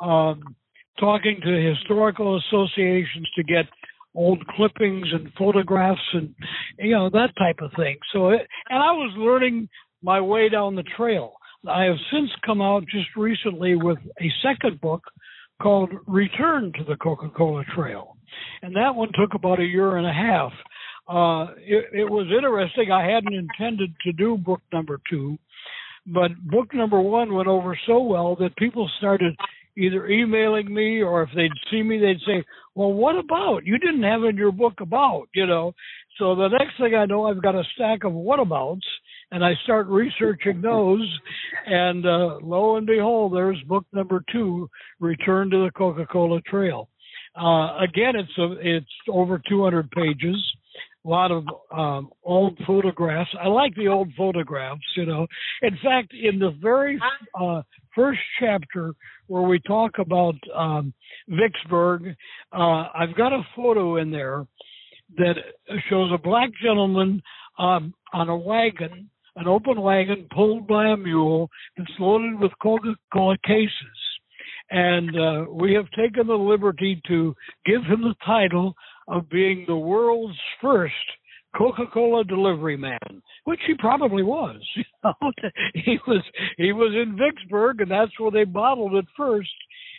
um, 0.00 0.56
talking 0.98 1.40
to 1.44 1.74
historical 1.74 2.38
associations 2.38 3.28
to 3.36 3.42
get 3.42 3.66
old 4.14 4.42
clippings 4.56 5.06
and 5.12 5.30
photographs 5.36 6.00
and 6.14 6.34
you 6.78 6.94
know 6.94 7.10
that 7.10 7.36
type 7.36 7.58
of 7.60 7.70
thing. 7.76 7.98
So, 8.14 8.30
it, 8.30 8.40
and 8.70 8.82
I 8.82 8.92
was 8.92 9.12
learning 9.18 9.68
my 10.02 10.20
way 10.20 10.48
down 10.48 10.74
the 10.74 10.84
trail. 10.96 11.34
I 11.68 11.84
have 11.84 11.96
since 12.12 12.30
come 12.46 12.62
out 12.62 12.84
just 12.84 13.08
recently 13.16 13.74
with 13.74 13.98
a 14.20 14.30
second 14.42 14.80
book 14.80 15.02
called 15.60 15.90
Return 16.06 16.72
to 16.78 16.84
the 16.84 16.96
Coca 16.96 17.28
Cola 17.36 17.64
Trail. 17.74 18.16
And 18.62 18.76
that 18.76 18.94
one 18.94 19.08
took 19.18 19.34
about 19.34 19.60
a 19.60 19.64
year 19.64 19.96
and 19.96 20.06
a 20.06 20.12
half. 20.12 20.52
Uh, 21.08 21.52
it, 21.58 21.86
it 21.92 22.10
was 22.10 22.26
interesting. 22.34 22.92
I 22.92 23.10
hadn't 23.10 23.34
intended 23.34 23.92
to 24.04 24.12
do 24.12 24.36
book 24.36 24.60
number 24.72 25.00
two, 25.10 25.38
but 26.06 26.30
book 26.44 26.74
number 26.74 27.00
one 27.00 27.34
went 27.34 27.48
over 27.48 27.78
so 27.86 28.02
well 28.02 28.36
that 28.36 28.56
people 28.56 28.88
started 28.98 29.34
either 29.76 30.06
emailing 30.08 30.72
me 30.72 31.00
or 31.00 31.22
if 31.22 31.30
they'd 31.34 31.50
see 31.70 31.82
me, 31.82 31.98
they'd 31.98 32.20
say, 32.26 32.44
Well, 32.74 32.92
what 32.92 33.16
about? 33.16 33.64
You 33.64 33.78
didn't 33.78 34.02
have 34.02 34.24
in 34.24 34.36
your 34.36 34.52
book 34.52 34.74
about, 34.80 35.28
you 35.34 35.46
know. 35.46 35.74
So 36.18 36.34
the 36.34 36.48
next 36.48 36.76
thing 36.78 36.94
I 36.94 37.06
know, 37.06 37.26
I've 37.26 37.42
got 37.42 37.54
a 37.54 37.62
stack 37.74 38.04
of 38.04 38.12
whatabouts 38.12 38.80
and 39.30 39.44
I 39.44 39.52
start 39.64 39.86
researching 39.88 40.60
those, 40.62 41.06
and 41.66 42.06
uh, 42.06 42.38
lo 42.42 42.76
and 42.76 42.86
behold, 42.86 43.34
there's 43.34 43.60
book 43.66 43.84
number 43.92 44.24
two, 44.32 44.68
Return 45.00 45.50
to 45.50 45.64
the 45.64 45.70
Coca-Cola 45.70 46.40
Trail. 46.42 46.88
Uh, 47.38 47.78
again, 47.78 48.14
it's 48.16 48.38
a, 48.38 48.54
it's 48.60 48.86
over 49.08 49.40
200 49.48 49.90
pages, 49.90 50.36
a 51.04 51.08
lot 51.08 51.30
of 51.30 51.44
um, 51.70 52.10
old 52.24 52.58
photographs. 52.66 53.30
I 53.40 53.48
like 53.48 53.74
the 53.76 53.88
old 53.88 54.08
photographs, 54.16 54.80
you 54.96 55.06
know. 55.06 55.26
In 55.62 55.78
fact, 55.82 56.12
in 56.14 56.38
the 56.38 56.56
very 56.60 56.98
uh, 57.38 57.62
first 57.94 58.20
chapter 58.40 58.92
where 59.26 59.42
we 59.42 59.60
talk 59.60 59.92
about 59.98 60.34
um, 60.56 60.92
Vicksburg, 61.28 62.14
uh, 62.52 62.88
I've 62.94 63.14
got 63.16 63.32
a 63.32 63.42
photo 63.54 63.96
in 63.96 64.10
there 64.10 64.46
that 65.16 65.34
shows 65.88 66.10
a 66.12 66.18
black 66.18 66.50
gentleman 66.62 67.22
um, 67.58 67.94
on 68.12 68.28
a 68.28 68.36
wagon 68.36 69.10
an 69.38 69.46
open 69.46 69.80
wagon 69.80 70.26
pulled 70.34 70.66
by 70.66 70.88
a 70.88 70.96
mule 70.96 71.48
that's 71.76 71.90
loaded 71.98 72.38
with 72.40 72.52
Coca-Cola 72.60 73.36
cases. 73.46 73.70
And 74.70 75.16
uh, 75.16 75.44
we 75.50 75.72
have 75.74 75.86
taken 75.92 76.26
the 76.26 76.34
liberty 76.34 77.00
to 77.08 77.34
give 77.64 77.82
him 77.84 78.02
the 78.02 78.14
title 78.26 78.74
of 79.06 79.30
being 79.30 79.64
the 79.66 79.76
world's 79.76 80.36
first 80.60 80.94
Coca-Cola 81.56 82.24
delivery 82.24 82.76
man, 82.76 83.22
which 83.44 83.60
he 83.66 83.74
probably 83.78 84.22
was. 84.22 84.60
he 85.74 85.98
was 86.06 86.22
he 86.58 86.72
was 86.72 86.92
in 86.94 87.16
Vicksburg, 87.16 87.80
and 87.80 87.90
that's 87.90 88.18
where 88.18 88.30
they 88.30 88.44
bottled 88.44 88.94
it 88.94 89.06
first. 89.16 89.48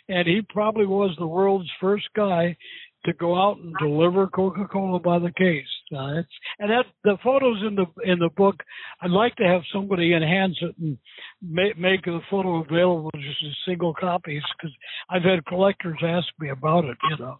and 0.08 0.28
he 0.28 0.42
probably 0.48 0.86
was 0.86 1.14
the 1.18 1.26
world's 1.26 1.68
first 1.80 2.06
guy 2.14 2.56
to 3.04 3.12
go 3.14 3.34
out 3.40 3.58
and 3.58 3.74
deliver 3.78 4.26
Coca-Cola 4.26 5.00
by 5.00 5.18
the 5.18 5.32
case. 5.36 5.66
Uh, 5.94 6.22
and 6.58 6.70
that 6.70 6.84
the 7.04 7.16
photos 7.24 7.62
in 7.66 7.74
the 7.74 7.86
in 8.04 8.18
the 8.18 8.28
book, 8.36 8.56
I'd 9.00 9.10
like 9.10 9.34
to 9.36 9.44
have 9.44 9.62
somebody 9.72 10.14
enhance 10.14 10.56
it 10.60 10.74
and 10.78 10.98
make, 11.42 11.78
make 11.78 12.04
the 12.04 12.20
photo 12.30 12.62
available 12.62 13.10
just 13.14 13.42
as 13.44 13.52
single 13.66 13.94
copies 13.94 14.42
because 14.56 14.74
I've 15.08 15.22
had 15.22 15.44
collectors 15.46 15.98
ask 16.04 16.26
me 16.38 16.50
about 16.50 16.84
it. 16.84 16.98
You 17.10 17.16
know, 17.18 17.38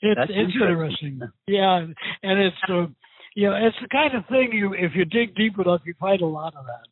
it's 0.00 0.18
That's 0.18 0.30
it's 0.30 0.54
interesting. 0.54 1.20
interesting. 1.20 1.20
Yeah, 1.46 1.86
and 2.22 2.40
it's 2.40 2.56
uh, 2.68 2.86
you 3.34 3.50
know 3.50 3.56
it's 3.56 3.76
the 3.80 3.88
kind 3.92 4.14
of 4.16 4.26
thing 4.26 4.50
you 4.52 4.74
if 4.74 4.92
you 4.94 5.04
dig 5.04 5.34
deep 5.34 5.58
enough 5.58 5.82
you 5.84 5.94
find 6.00 6.20
a 6.20 6.26
lot 6.26 6.54
of 6.56 6.64
that. 6.66 6.88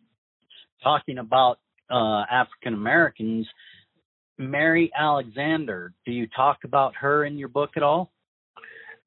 Talking 0.82 1.18
about 1.18 1.58
uh, 1.90 2.24
African 2.30 2.74
Americans, 2.74 3.46
Mary 4.38 4.90
Alexander. 4.96 5.92
Do 6.06 6.12
you 6.12 6.26
talk 6.34 6.58
about 6.64 6.94
her 6.96 7.24
in 7.24 7.36
your 7.36 7.48
book 7.48 7.70
at 7.76 7.82
all? 7.82 8.12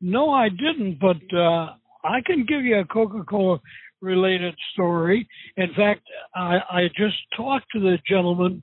No, 0.02 0.30
I 0.30 0.50
didn't, 0.50 1.00
but 1.00 1.38
uh, 1.38 1.74
I 2.04 2.22
can 2.26 2.46
give 2.46 2.64
you 2.64 2.80
a 2.80 2.86
Coca-Cola 2.86 3.60
related 4.02 4.56
story. 4.74 5.28
In 5.58 5.70
fact, 5.76 6.02
I, 6.36 6.58
I 6.70 6.82
just 6.96 7.16
talked 7.36 7.66
to 7.74 7.80
the 7.80 7.98
gentleman 8.08 8.62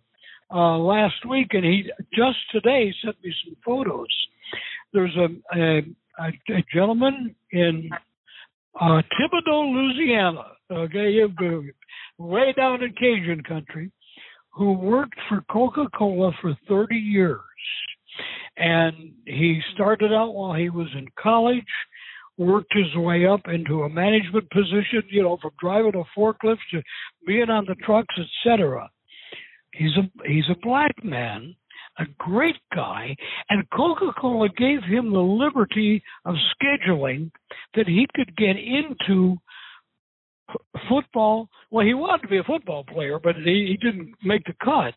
uh, 0.53 0.77
last 0.79 1.27
week, 1.29 1.49
and 1.53 1.65
he 1.65 1.91
just 2.15 2.39
today 2.53 2.93
sent 3.05 3.17
me 3.25 3.33
some 3.45 3.57
photos. 3.65 4.09
There's 4.93 5.17
a 5.17 5.59
a, 5.59 5.79
a, 6.25 6.65
gentleman 6.75 7.35
in 7.51 7.89
uh, 8.79 9.03
Thibodaux, 9.19 9.73
Louisiana. 9.73 10.45
Okay, 10.71 11.19
way 12.19 12.53
down 12.57 12.83
in 12.83 12.93
Cajun 12.93 13.43
country, 13.43 13.91
who 14.53 14.73
worked 14.73 15.19
for 15.29 15.43
Coca-Cola 15.51 16.33
for 16.41 16.57
30 16.69 16.95
years, 16.95 17.41
and 18.57 19.13
he 19.25 19.61
started 19.75 20.13
out 20.13 20.35
while 20.35 20.55
he 20.55 20.69
was 20.69 20.89
in 20.97 21.09
college 21.19 21.65
worked 22.39 22.73
his 22.73 22.95
way 22.97 23.27
up 23.27 23.41
into 23.47 23.83
a 23.83 23.89
management 23.89 24.49
position, 24.51 25.03
you 25.11 25.23
know, 25.23 25.39
from 25.41 25.51
driving 25.61 25.95
a 25.95 26.19
forklift 26.19 26.59
to 26.71 26.83
being 27.27 27.51
on 27.51 27.65
the 27.67 27.75
trucks, 27.85 28.15
etc. 28.19 28.91
He's 29.73 29.97
a 29.97 30.29
he's 30.29 30.49
a 30.51 30.59
black 30.63 30.93
man, 31.03 31.55
a 31.99 32.05
great 32.19 32.57
guy, 32.75 33.15
and 33.49 33.69
Coca-Cola 33.71 34.49
gave 34.57 34.83
him 34.83 35.13
the 35.13 35.19
liberty 35.19 36.03
of 36.25 36.35
scheduling 36.55 37.31
that 37.75 37.87
he 37.87 38.07
could 38.15 38.37
get 38.37 38.57
into 38.57 39.37
football. 40.89 41.49
Well, 41.71 41.87
he 41.87 41.95
wanted 41.95 42.23
to 42.23 42.29
be 42.29 42.39
a 42.39 42.45
football 42.45 42.85
player, 42.85 43.19
but 43.19 43.37
he, 43.37 43.77
he 43.77 43.79
didn't 43.83 44.15
make 44.25 44.45
the 44.45 44.55
cut, 44.65 44.95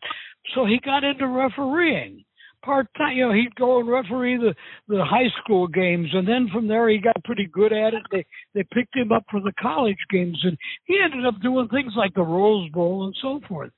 so 0.54 0.64
he 0.64 0.78
got 0.84 1.04
into 1.04 1.26
refereeing 1.26 2.24
part 2.66 2.88
time. 2.98 3.16
You 3.16 3.28
know, 3.28 3.32
he'd 3.32 3.54
go 3.54 3.80
and 3.80 3.88
referee 3.88 4.36
the 4.36 4.54
the 4.88 5.04
high 5.04 5.30
school 5.42 5.68
games, 5.68 6.08
and 6.12 6.26
then 6.26 6.48
from 6.52 6.68
there 6.68 6.88
he 6.88 6.98
got 6.98 7.22
pretty 7.24 7.46
good 7.46 7.72
at 7.72 7.94
it. 7.94 8.02
They 8.10 8.26
they 8.54 8.64
picked 8.72 8.96
him 8.96 9.12
up 9.12 9.24
for 9.30 9.40
the 9.40 9.52
college 9.60 9.96
games, 10.10 10.38
and 10.42 10.58
he 10.84 11.00
ended 11.02 11.24
up 11.24 11.40
doing 11.42 11.68
things 11.68 11.92
like 11.96 12.14
the 12.14 12.22
Rose 12.22 12.70
Bowl 12.70 13.06
and 13.06 13.16
so 13.22 13.40
forth. 13.48 13.70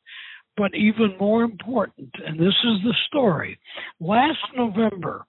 But 0.56 0.74
even 0.74 1.16
more 1.20 1.44
important, 1.44 2.10
and 2.26 2.38
this 2.38 2.48
is 2.64 2.82
the 2.82 2.94
story. 3.06 3.58
Last 4.00 4.38
November, 4.56 5.24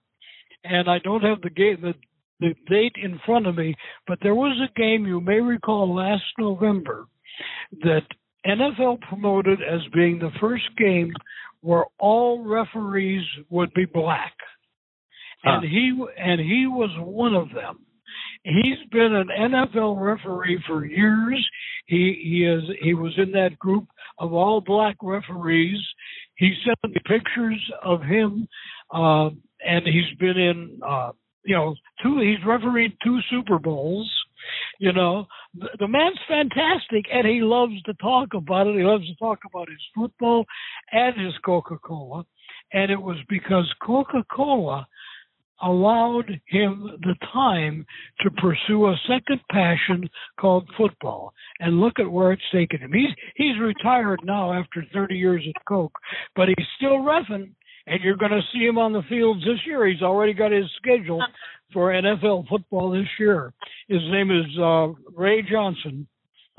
and 0.64 0.90
I 0.90 0.98
don't 0.98 1.22
have 1.22 1.40
the 1.42 1.50
game 1.50 1.78
the 1.82 1.94
the 2.40 2.54
date 2.68 2.94
in 3.02 3.20
front 3.24 3.46
of 3.46 3.56
me, 3.56 3.74
but 4.06 4.18
there 4.22 4.34
was 4.34 4.56
a 4.60 4.80
game 4.80 5.06
you 5.06 5.20
may 5.20 5.40
recall 5.40 5.94
last 5.94 6.24
November 6.38 7.06
that 7.82 8.02
NFL 8.46 9.00
promoted 9.02 9.60
as 9.62 9.80
being 9.94 10.18
the 10.18 10.30
first 10.40 10.64
game 10.78 11.12
where 11.60 11.84
all 11.98 12.42
referees 12.44 13.24
would 13.50 13.72
be 13.74 13.84
black, 13.84 14.34
and 15.44 15.62
Huh. 15.62 15.68
he 15.68 16.04
and 16.16 16.40
he 16.40 16.66
was 16.66 16.90
one 16.98 17.34
of 17.34 17.50
them. 17.50 17.86
He's 18.42 18.78
been 18.90 19.14
an 19.14 19.28
NFL 19.28 20.00
referee 20.00 20.62
for 20.66 20.86
years. 20.86 21.46
He 21.86 22.18
he 22.22 22.46
is 22.46 22.62
he 22.82 22.94
was 22.94 23.12
in 23.18 23.32
that 23.32 23.58
group 23.58 23.86
of 24.18 24.32
all 24.32 24.62
black 24.62 24.96
referees. 25.02 25.80
He 26.36 26.54
sent 26.64 26.94
me 26.94 27.00
pictures 27.06 27.60
of 27.82 28.02
him, 28.02 28.48
uh, 28.90 29.28
and 29.60 29.84
he's 29.84 30.16
been 30.18 30.38
in 30.38 30.80
uh, 30.82 31.12
you 31.44 31.54
know 31.54 31.74
two. 32.02 32.20
He's 32.20 32.44
refereed 32.46 32.96
two 33.04 33.18
Super 33.30 33.58
Bowls. 33.58 34.10
You 34.78 34.92
know, 34.92 35.26
the, 35.54 35.68
the 35.78 35.88
man's 35.88 36.18
fantastic, 36.26 37.04
and 37.12 37.26
he 37.26 37.40
loves 37.42 37.80
to 37.82 37.94
talk 37.94 38.28
about 38.34 38.66
it. 38.66 38.76
He 38.76 38.82
loves 38.82 39.06
to 39.06 39.14
talk 39.16 39.40
about 39.46 39.68
his 39.68 39.82
football 39.94 40.44
and 40.90 41.14
his 41.20 41.34
Coca 41.44 41.76
Cola. 41.84 42.24
And 42.72 42.90
it 42.90 43.00
was 43.00 43.18
because 43.28 43.70
Coca 43.84 44.24
Cola 44.34 44.86
allowed 45.62 46.40
him 46.46 46.90
the 47.02 47.14
time 47.32 47.84
to 48.20 48.30
pursue 48.30 48.86
a 48.86 48.96
second 49.06 49.40
passion 49.50 50.08
called 50.38 50.68
football. 50.76 51.32
And 51.58 51.80
look 51.80 51.98
at 51.98 52.10
where 52.10 52.32
it's 52.32 52.42
taken 52.52 52.80
him. 52.80 52.92
He's 52.92 53.14
he's 53.36 53.58
retired 53.60 54.20
now 54.24 54.52
after 54.52 54.84
30 54.92 55.16
years 55.16 55.44
at 55.46 55.64
Coke, 55.66 55.98
but 56.34 56.48
he's 56.48 56.66
still 56.76 56.98
reffing. 56.98 57.50
And 57.86 58.00
you're 58.02 58.16
going 58.16 58.30
to 58.32 58.42
see 58.52 58.64
him 58.64 58.78
on 58.78 58.92
the 58.92 59.02
fields 59.08 59.40
this 59.40 59.58
year. 59.66 59.86
He's 59.86 60.02
already 60.02 60.34
got 60.34 60.52
his 60.52 60.66
schedule 60.76 61.22
for 61.72 61.92
NFL 61.92 62.48
football 62.48 62.90
this 62.90 63.08
year. 63.18 63.52
His 63.88 64.02
name 64.10 64.30
is 64.30 64.46
uh, 64.58 64.88
Ray 65.16 65.42
Johnson 65.42 66.06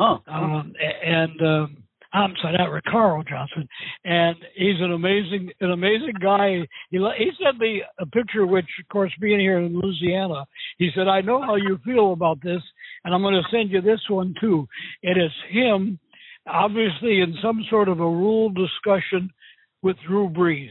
Oh, 0.02 0.18
um, 0.28 0.74
and 1.06 1.42
um, 1.42 1.78
I'm 2.12 2.34
sorry, 2.42 2.58
not 2.58 2.72
Ricardo 2.72 3.24
Johnson, 3.30 3.68
and 4.04 4.36
he's 4.56 4.80
an 4.80 4.92
amazing, 4.92 5.52
an 5.62 5.70
amazing 5.70 6.16
guy. 6.20 6.66
He 6.90 6.98
he 6.98 7.32
sent 7.44 7.60
me 7.60 7.84
a 8.00 8.08
picture, 8.08 8.48
which 8.48 8.66
of 8.80 8.90
course, 8.92 9.12
being 9.22 9.40
here 9.40 9.60
in 9.60 9.80
Louisiana, 9.80 10.46
he 10.80 10.90
said, 10.96 11.08
"I 11.08 11.22
know 11.22 11.40
how 11.44 11.56
you 11.56 11.78
feel 11.86 12.14
about 12.14 12.42
this, 12.42 12.64
and 13.06 13.14
I'm 13.14 13.22
going 13.22 13.36
to 13.36 13.56
send 13.56 13.70
you 13.70 13.82
this 13.82 14.02
one 14.10 14.34
too." 14.42 14.68
It 15.04 15.20
is 15.20 15.32
him, 15.52 16.00
obviously 16.48 17.22
in 17.22 17.36
some 17.40 17.64
sort 17.70 17.88
of 17.88 18.00
a 18.00 18.04
rule 18.04 18.50
discussion 18.50 19.30
with 19.84 19.98
Drew 20.08 20.30
Brees, 20.30 20.70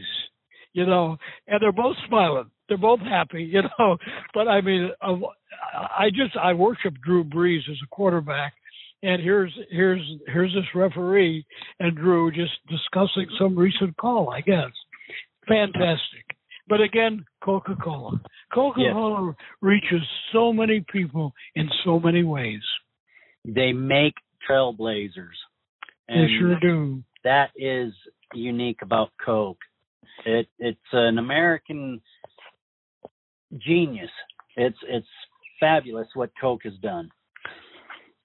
you 0.73 0.85
know, 0.85 1.17
and 1.47 1.61
they're 1.61 1.71
both 1.71 1.95
smiling. 2.07 2.49
They're 2.67 2.77
both 2.77 3.01
happy, 3.01 3.43
you 3.51 3.61
know. 3.77 3.97
But 4.33 4.47
I 4.47 4.61
mean, 4.61 4.91
I 5.01 6.09
just 6.09 6.35
I 6.41 6.53
worship 6.53 6.93
Drew 7.03 7.23
Brees 7.23 7.69
as 7.69 7.77
a 7.83 7.87
quarterback 7.89 8.53
and 9.03 9.21
here's 9.21 9.51
here's 9.69 10.01
here's 10.27 10.53
this 10.53 10.63
referee 10.75 11.45
and 11.79 11.95
Drew 11.95 12.31
just 12.31 12.51
discussing 12.69 13.25
some 13.39 13.57
recent 13.57 13.97
call, 13.97 14.29
I 14.29 14.41
guess. 14.41 14.69
Fantastic. 15.47 16.37
But 16.67 16.81
again, 16.81 17.25
Coca 17.43 17.75
Cola. 17.83 18.21
Coca 18.53 18.79
Cola 18.93 19.35
reaches 19.61 20.01
so 20.31 20.53
many 20.53 20.85
people 20.91 21.33
in 21.55 21.69
so 21.83 21.99
many 21.99 22.23
ways. 22.23 22.61
they 23.43 23.73
make 23.73 24.13
trailblazers. 24.49 25.37
They 26.07 26.13
And 26.13 26.29
sure 26.39 26.59
do. 26.59 27.03
that 27.23 27.49
is 27.55 27.93
unique 28.33 28.81
about 28.81 29.09
Coke. 29.23 29.57
It 30.25 30.47
it's 30.59 30.79
an 30.93 31.17
American 31.17 32.01
genius. 33.57 34.09
It's 34.55 34.77
it's 34.87 35.07
fabulous 35.59 36.07
what 36.13 36.31
Coke 36.39 36.61
has 36.63 36.73
done. 36.81 37.09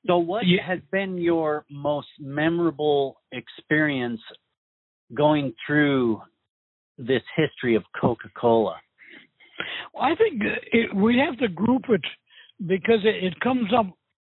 So 0.06 0.18
what 0.18 0.46
Yeah. 0.46 0.62
has 0.64 0.80
been 0.92 1.18
your 1.18 1.64
most 1.70 2.08
memorable 2.20 3.20
experience 3.32 4.20
going 5.14 5.52
through 5.66 6.22
this 6.98 7.22
history 7.36 7.74
of 7.74 7.82
Coca-Cola? 8.00 8.76
Well, 9.92 10.04
I 10.04 10.14
think 10.14 10.42
it, 10.72 10.94
we 10.94 11.18
have 11.18 11.38
to 11.38 11.48
group 11.48 11.82
it 11.88 12.04
because 12.66 13.00
it, 13.04 13.24
it 13.24 13.40
comes 13.40 13.72
up 13.76 13.86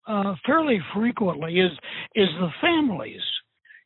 uh, 0.07 0.35
fairly 0.45 0.79
frequently. 0.93 1.59
Is 1.59 1.71
is 2.15 2.29
the 2.39 2.49
families? 2.61 3.21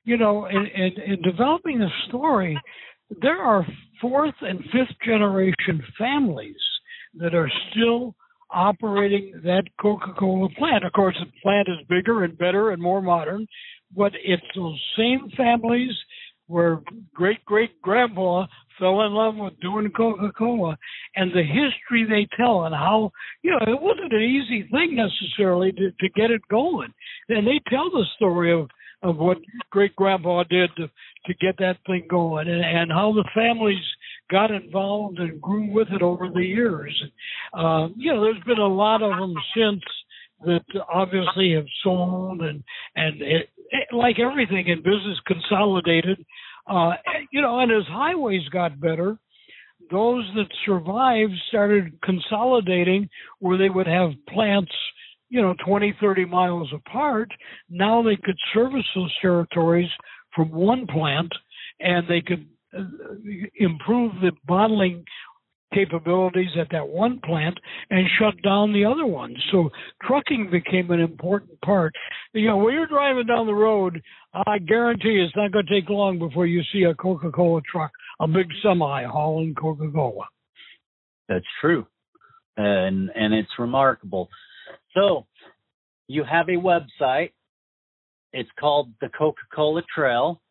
You 0.03 0.17
know, 0.17 0.45
in, 0.45 0.65
in, 0.67 0.91
in 1.13 1.21
developing 1.21 1.79
the 1.79 1.89
story, 2.07 2.59
there 3.21 3.41
are 3.41 3.65
fourth 3.99 4.35
and 4.41 4.59
fifth 4.65 4.95
generation 5.05 5.83
families 5.97 6.55
that 7.15 7.35
are 7.35 7.51
still 7.71 8.15
operating 8.49 9.39
that 9.43 9.63
Coca-Cola 9.81 10.49
plant. 10.57 10.85
Of 10.85 10.93
course, 10.93 11.15
the 11.19 11.31
plant 11.41 11.67
is 11.67 11.85
bigger 11.87 12.23
and 12.23 12.37
better 12.37 12.71
and 12.71 12.81
more 12.81 13.01
modern, 13.01 13.47
but 13.95 14.11
it's 14.23 14.43
those 14.55 14.79
same 14.97 15.29
families 15.35 15.91
where 16.47 16.81
great 17.13 17.43
great 17.45 17.81
grandpa 17.81 18.45
fell 18.77 19.01
in 19.03 19.13
love 19.13 19.35
with 19.37 19.57
doing 19.61 19.89
Coca-Cola 19.95 20.77
and 21.15 21.31
the 21.31 21.43
history 21.43 22.05
they 22.05 22.27
tell 22.35 22.65
and 22.65 22.75
how 22.75 23.11
you 23.41 23.51
know 23.51 23.73
it 23.73 23.81
wasn't 23.81 24.11
an 24.11 24.21
easy 24.21 24.67
thing 24.69 24.95
necessarily 24.95 25.71
to, 25.71 25.91
to 25.91 26.09
get 26.13 26.29
it 26.29 26.41
going. 26.49 26.93
And 27.29 27.47
they 27.47 27.61
tell 27.69 27.89
the 27.89 28.05
story 28.17 28.51
of 28.53 28.69
of 29.03 29.17
what 29.17 29.37
great 29.69 29.95
grandpa 29.95 30.43
did 30.43 30.69
to 30.77 30.89
to 31.25 31.33
get 31.35 31.55
that 31.59 31.77
thing 31.85 32.05
going 32.09 32.47
and, 32.47 32.63
and 32.63 32.91
how 32.91 33.13
the 33.13 33.27
families 33.35 33.83
got 34.31 34.49
involved 34.49 35.19
and 35.19 35.39
grew 35.41 35.71
with 35.71 35.87
it 35.91 36.01
over 36.01 36.29
the 36.29 36.43
years. 36.43 37.03
Uh, 37.53 37.89
you 37.95 38.11
know, 38.11 38.23
there's 38.23 38.43
been 38.45 38.57
a 38.57 38.67
lot 38.67 39.03
of 39.03 39.11
them 39.11 39.35
since 39.55 39.83
that 40.45 40.63
obviously 40.91 41.53
have 41.53 41.65
sold 41.83 42.41
and 42.41 42.63
and 42.95 43.21
it, 43.21 43.49
it, 43.69 43.93
like 43.93 44.17
everything 44.19 44.67
in 44.67 44.79
business 44.79 45.19
consolidated. 45.27 46.25
Uh, 46.67 46.91
you 47.31 47.41
know, 47.41 47.59
and 47.59 47.71
as 47.71 47.87
highways 47.89 48.47
got 48.49 48.79
better, 48.79 49.17
those 49.89 50.23
that 50.35 50.47
survived 50.65 51.33
started 51.49 51.99
consolidating 52.03 53.09
where 53.39 53.57
they 53.57 53.69
would 53.69 53.87
have 53.87 54.11
plants 54.29 54.71
you 55.31 55.41
know 55.41 55.55
20 55.65 55.95
30 55.99 56.25
miles 56.25 56.69
apart 56.73 57.29
now 57.69 58.03
they 58.03 58.17
could 58.23 58.37
service 58.53 58.85
those 58.93 59.13
territories 59.21 59.89
from 60.35 60.51
one 60.51 60.85
plant 60.85 61.31
and 61.79 62.07
they 62.07 62.21
could 62.21 62.45
uh, 62.77 62.83
improve 63.55 64.13
the 64.21 64.31
bottling 64.47 65.03
capabilities 65.73 66.49
at 66.59 66.67
that 66.71 66.87
one 66.87 67.19
plant 67.23 67.57
and 67.89 68.05
shut 68.19 68.41
down 68.43 68.73
the 68.73 68.85
other 68.85 69.05
ones. 69.05 69.37
So 69.51 69.69
trucking 70.05 70.49
became 70.51 70.91
an 70.91 70.99
important 70.99 71.59
part. 71.61 71.93
You 72.33 72.47
know, 72.47 72.57
when 72.57 72.73
you're 72.73 72.87
driving 72.87 73.27
down 73.27 73.47
the 73.47 73.53
road, 73.53 74.01
I 74.33 74.59
guarantee 74.59 75.23
it's 75.25 75.35
not 75.35 75.51
going 75.51 75.65
to 75.65 75.81
take 75.81 75.89
long 75.89 76.19
before 76.19 76.45
you 76.45 76.61
see 76.73 76.83
a 76.83 76.93
Coca-Cola 76.93 77.61
truck, 77.71 77.91
a 78.19 78.27
big 78.27 78.47
semi 78.63 79.05
hauling 79.05 79.55
Coca-Cola. 79.55 80.25
That's 81.29 81.45
true. 81.61 81.85
And 82.57 83.09
and 83.15 83.33
it's 83.33 83.51
remarkable. 83.57 84.29
So, 84.93 85.25
you 86.07 86.23
have 86.23 86.47
a 86.49 86.53
website. 86.53 87.31
It's 88.33 88.49
called 88.59 88.91
the 89.01 89.09
Coca-Cola 89.09 89.83
Trail. 89.93 90.41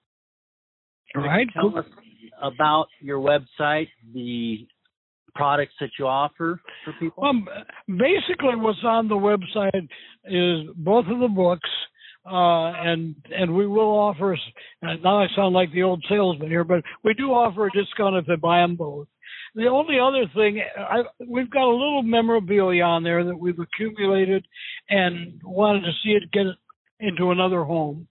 Right. 1.14 1.46
Tell 1.54 1.76
us 1.78 1.86
about 2.40 2.86
your 3.00 3.18
website, 3.18 3.88
the 4.14 4.66
products 5.34 5.74
that 5.80 5.90
you 5.98 6.06
offer 6.06 6.60
for 6.84 6.92
people? 6.98 7.24
Um, 7.24 7.48
basically, 7.86 8.56
what's 8.56 8.78
on 8.84 9.08
the 9.08 9.14
website 9.14 9.88
is 10.24 10.70
both 10.76 11.06
of 11.06 11.20
the 11.20 11.28
books, 11.28 11.68
uh, 12.26 12.72
and 12.72 13.14
and 13.30 13.54
we 13.54 13.66
will 13.66 13.90
offer. 13.90 14.38
Now 14.82 15.22
I 15.22 15.26
sound 15.34 15.54
like 15.54 15.72
the 15.72 15.82
old 15.82 16.04
salesman 16.08 16.48
here, 16.48 16.64
but 16.64 16.82
we 17.04 17.14
do 17.14 17.30
offer 17.30 17.66
a 17.66 17.70
discount 17.70 18.16
if 18.16 18.26
they 18.26 18.36
buy 18.36 18.60
them 18.60 18.76
both. 18.76 19.08
The 19.54 19.66
only 19.66 19.98
other 19.98 20.30
thing, 20.34 20.62
I, 20.78 21.02
we've 21.26 21.50
got 21.50 21.64
a 21.64 21.70
little 21.70 22.02
memorabilia 22.02 22.84
on 22.84 23.02
there 23.02 23.24
that 23.24 23.36
we've 23.36 23.58
accumulated, 23.58 24.46
and 24.88 25.40
wanted 25.44 25.80
to 25.82 25.92
see 26.04 26.10
it 26.10 26.30
get 26.32 26.46
into 27.00 27.30
another 27.30 27.64
home 27.64 28.06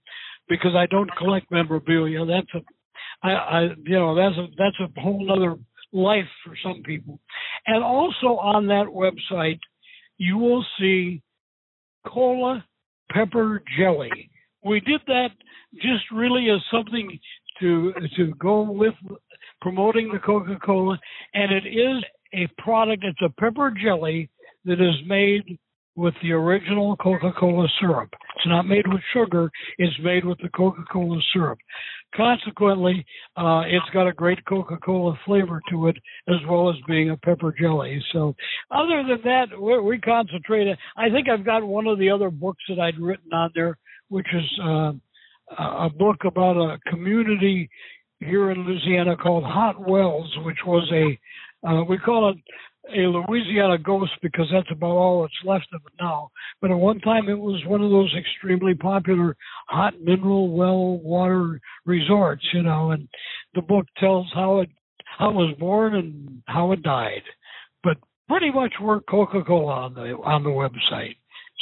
because 0.48 0.74
I 0.76 0.86
don't 0.86 1.10
collect 1.16 1.50
memorabilia. 1.50 2.24
That's 2.26 2.54
a 2.54 2.60
I, 3.22 3.30
I 3.30 3.62
you 3.84 3.98
know 3.98 4.14
that's 4.14 4.36
a 4.36 4.46
that's 4.56 4.76
a 4.80 5.00
whole 5.00 5.30
other 5.32 5.56
life 5.92 6.28
for 6.44 6.54
some 6.62 6.82
people. 6.84 7.20
And 7.66 7.82
also 7.82 8.38
on 8.38 8.66
that 8.68 8.86
website, 8.86 9.60
you 10.18 10.38
will 10.38 10.64
see 10.78 11.22
cola 12.06 12.64
pepper 13.10 13.62
jelly. 13.78 14.30
We 14.64 14.80
did 14.80 15.00
that 15.06 15.28
just 15.76 16.10
really 16.12 16.48
as 16.50 16.60
something 16.70 17.18
to 17.60 17.92
to 18.16 18.34
go 18.34 18.62
with 18.62 18.94
promoting 19.60 20.10
the 20.12 20.18
Coca-Cola, 20.18 20.98
and 21.34 21.52
it 21.52 21.66
is 21.66 22.04
a 22.34 22.62
product. 22.62 23.04
It's 23.04 23.20
a 23.22 23.40
pepper 23.40 23.72
jelly 23.82 24.30
that 24.64 24.80
is 24.80 24.94
made 25.06 25.58
with 25.96 26.14
the 26.22 26.32
original 26.32 26.96
Coca-Cola 26.96 27.66
syrup. 27.80 28.08
It's 28.36 28.46
not 28.46 28.66
made 28.66 28.86
with 28.86 29.00
sugar. 29.12 29.50
It's 29.78 29.96
made 30.02 30.24
with 30.24 30.38
the 30.38 30.48
Coca-Cola 30.48 31.20
syrup. 31.32 31.58
Consequently, 32.16 33.04
uh, 33.36 33.62
it's 33.66 33.88
got 33.92 34.06
a 34.06 34.12
great 34.12 34.44
Coca-Cola 34.46 35.18
flavor 35.26 35.60
to 35.70 35.88
it, 35.88 35.96
as 36.28 36.36
well 36.48 36.70
as 36.70 36.76
being 36.88 37.10
a 37.10 37.16
pepper 37.16 37.54
jelly. 37.58 38.02
So, 38.12 38.34
other 38.70 39.02
than 39.06 39.20
that, 39.24 39.60
we, 39.60 39.80
we 39.80 39.98
concentrate. 39.98 40.74
I 40.96 41.10
think 41.10 41.28
I've 41.28 41.44
got 41.44 41.64
one 41.64 41.86
of 41.86 41.98
the 41.98 42.10
other 42.10 42.30
books 42.30 42.62
that 42.68 42.78
I'd 42.78 42.98
written 42.98 43.32
on 43.32 43.50
there, 43.54 43.76
which 44.08 44.26
is 44.32 44.60
uh, 44.64 44.92
a 45.58 45.90
book 45.90 46.24
about 46.24 46.56
a 46.56 46.78
community 46.88 47.68
here 48.20 48.50
in 48.50 48.64
Louisiana 48.64 49.16
called 49.16 49.44
Hot 49.44 49.80
Wells, 49.80 50.30
which 50.44 50.58
was 50.66 50.88
a 50.92 51.18
uh, 51.66 51.84
we 51.84 51.98
call 51.98 52.30
it 52.30 52.36
a 52.94 53.06
Louisiana 53.06 53.78
ghost 53.78 54.12
because 54.22 54.46
that's 54.52 54.70
about 54.70 54.86
all 54.86 55.22
that's 55.22 55.34
left 55.44 55.66
of 55.74 55.80
it 55.86 55.92
now. 56.00 56.30
But 56.60 56.70
at 56.70 56.76
one 56.76 57.00
time, 57.00 57.28
it 57.28 57.38
was 57.38 57.62
one 57.66 57.82
of 57.82 57.90
those 57.90 58.14
extremely 58.18 58.74
popular 58.74 59.36
hot 59.68 59.94
mineral 60.00 60.50
well 60.50 60.98
water 60.98 61.60
resorts, 61.84 62.44
you 62.52 62.62
know. 62.62 62.92
And 62.92 63.08
the 63.54 63.62
book 63.62 63.86
tells 63.98 64.26
how 64.34 64.60
it 64.60 64.70
how 65.18 65.30
it 65.30 65.34
was 65.34 65.56
born 65.58 65.94
and 65.94 66.42
how 66.46 66.72
it 66.72 66.82
died. 66.82 67.22
But 67.82 67.98
pretty 68.28 68.50
much 68.50 68.72
we're 68.80 69.00
Coca-Cola 69.00 69.72
on 69.72 69.94
the 69.94 70.16
on 70.24 70.42
the 70.42 70.50
website. 70.50 71.16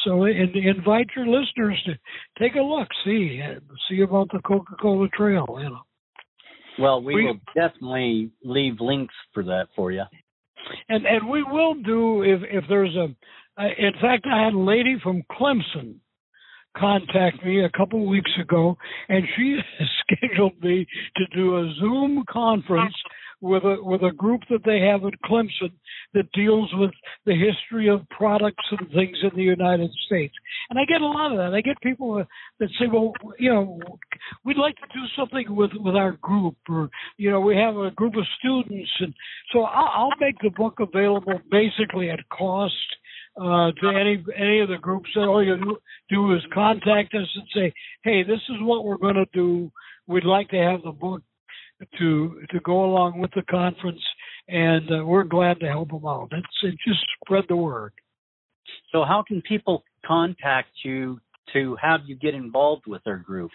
So 0.04 0.24
in, 0.24 0.52
invite 0.54 1.08
your 1.16 1.26
listeners 1.26 1.82
to 1.86 1.98
take 2.40 2.54
a 2.54 2.60
look, 2.60 2.88
see 3.04 3.42
see 3.88 4.00
about 4.00 4.28
the 4.32 4.40
Coca-Cola 4.46 5.08
Trail, 5.08 5.46
you 5.60 5.70
know. 5.70 5.80
Well, 6.78 7.02
we, 7.02 7.14
we 7.14 7.24
will 7.24 7.40
definitely 7.54 8.30
leave 8.44 8.80
links 8.80 9.14
for 9.34 9.42
that 9.44 9.68
for 9.74 9.90
you 9.90 10.04
and 10.88 11.06
and 11.06 11.28
we 11.28 11.42
will 11.42 11.74
do 11.74 12.22
if 12.22 12.40
if 12.50 12.64
there's 12.68 12.94
a. 12.96 13.08
Uh, 13.60 13.66
in 13.76 13.92
fact, 14.00 14.24
I 14.32 14.44
had 14.44 14.52
a 14.52 14.58
lady 14.58 14.96
from 15.02 15.22
Clemson 15.32 15.96
contact 16.76 17.44
me 17.44 17.64
a 17.64 17.70
couple 17.70 18.02
of 18.02 18.08
weeks 18.08 18.30
ago, 18.40 18.76
and 19.08 19.24
she 19.36 19.58
scheduled 20.00 20.62
me 20.62 20.86
to 21.16 21.36
do 21.36 21.56
a 21.56 21.72
Zoom 21.80 22.24
conference 22.30 22.94
with 23.40 23.62
a 23.62 23.76
with 23.80 24.02
a 24.02 24.12
group 24.12 24.40
that 24.50 24.64
they 24.64 24.80
have 24.80 25.04
at 25.04 25.20
Clemson 25.24 25.72
that 26.14 26.30
deals 26.32 26.70
with 26.74 26.90
the 27.24 27.34
history 27.34 27.88
of 27.88 28.08
products 28.10 28.64
and 28.70 28.88
things 28.90 29.16
in 29.22 29.30
the 29.36 29.42
United 29.42 29.90
States. 30.06 30.34
And 30.70 30.78
I 30.78 30.84
get 30.84 31.00
a 31.00 31.06
lot 31.06 31.32
of 31.32 31.38
that. 31.38 31.54
I 31.54 31.60
get 31.60 31.80
people 31.80 32.24
that 32.58 32.68
say, 32.78 32.86
"Well, 32.92 33.12
you 33.38 33.52
know, 33.52 33.78
we'd 34.44 34.56
like 34.56 34.76
to 34.76 34.86
do 34.92 35.04
something 35.16 35.54
with 35.54 35.70
with 35.74 35.94
our 35.94 36.12
group," 36.12 36.56
or 36.68 36.90
you 37.16 37.30
know, 37.30 37.40
we 37.40 37.56
have 37.56 37.76
a 37.76 37.90
group 37.92 38.16
of 38.16 38.24
students, 38.38 38.90
and 39.00 39.14
so 39.52 39.62
I'll, 39.62 39.90
I'll 39.94 40.18
make 40.20 40.38
the 40.42 40.50
book 40.50 40.80
available 40.80 41.40
basically 41.50 42.10
at 42.10 42.28
cost. 42.28 42.74
Uh, 43.40 43.70
to 43.80 43.88
any 43.90 44.24
any 44.36 44.58
of 44.58 44.68
the 44.68 44.78
groups, 44.78 45.08
that 45.14 45.20
all 45.20 45.44
you 45.44 45.78
do 46.08 46.34
is 46.34 46.42
contact 46.52 47.14
us 47.14 47.28
and 47.36 47.46
say, 47.54 47.72
"Hey, 48.02 48.24
this 48.24 48.40
is 48.48 48.56
what 48.62 48.84
we're 48.84 48.96
going 48.96 49.14
to 49.14 49.26
do. 49.32 49.70
We'd 50.08 50.24
like 50.24 50.48
to 50.48 50.56
have 50.56 50.82
the 50.82 50.90
book 50.90 51.22
to 51.98 52.40
to 52.50 52.60
go 52.60 52.84
along 52.84 53.18
with 53.20 53.30
the 53.34 53.42
conference, 53.42 54.00
and 54.48 54.90
uh, 54.90 55.04
we're 55.04 55.24
glad 55.24 55.60
to 55.60 55.66
help 55.66 55.90
them 55.90 56.06
out. 56.06 56.28
It's 56.32 56.46
it 56.62 56.74
just 56.86 57.00
spread 57.22 57.44
the 57.48 57.56
word. 57.56 57.92
So, 58.92 59.04
how 59.04 59.24
can 59.26 59.42
people 59.42 59.84
contact 60.06 60.70
you 60.84 61.20
to 61.52 61.76
have 61.80 62.00
you 62.06 62.16
get 62.16 62.34
involved 62.34 62.86
with 62.86 63.02
their 63.04 63.18
group? 63.18 63.50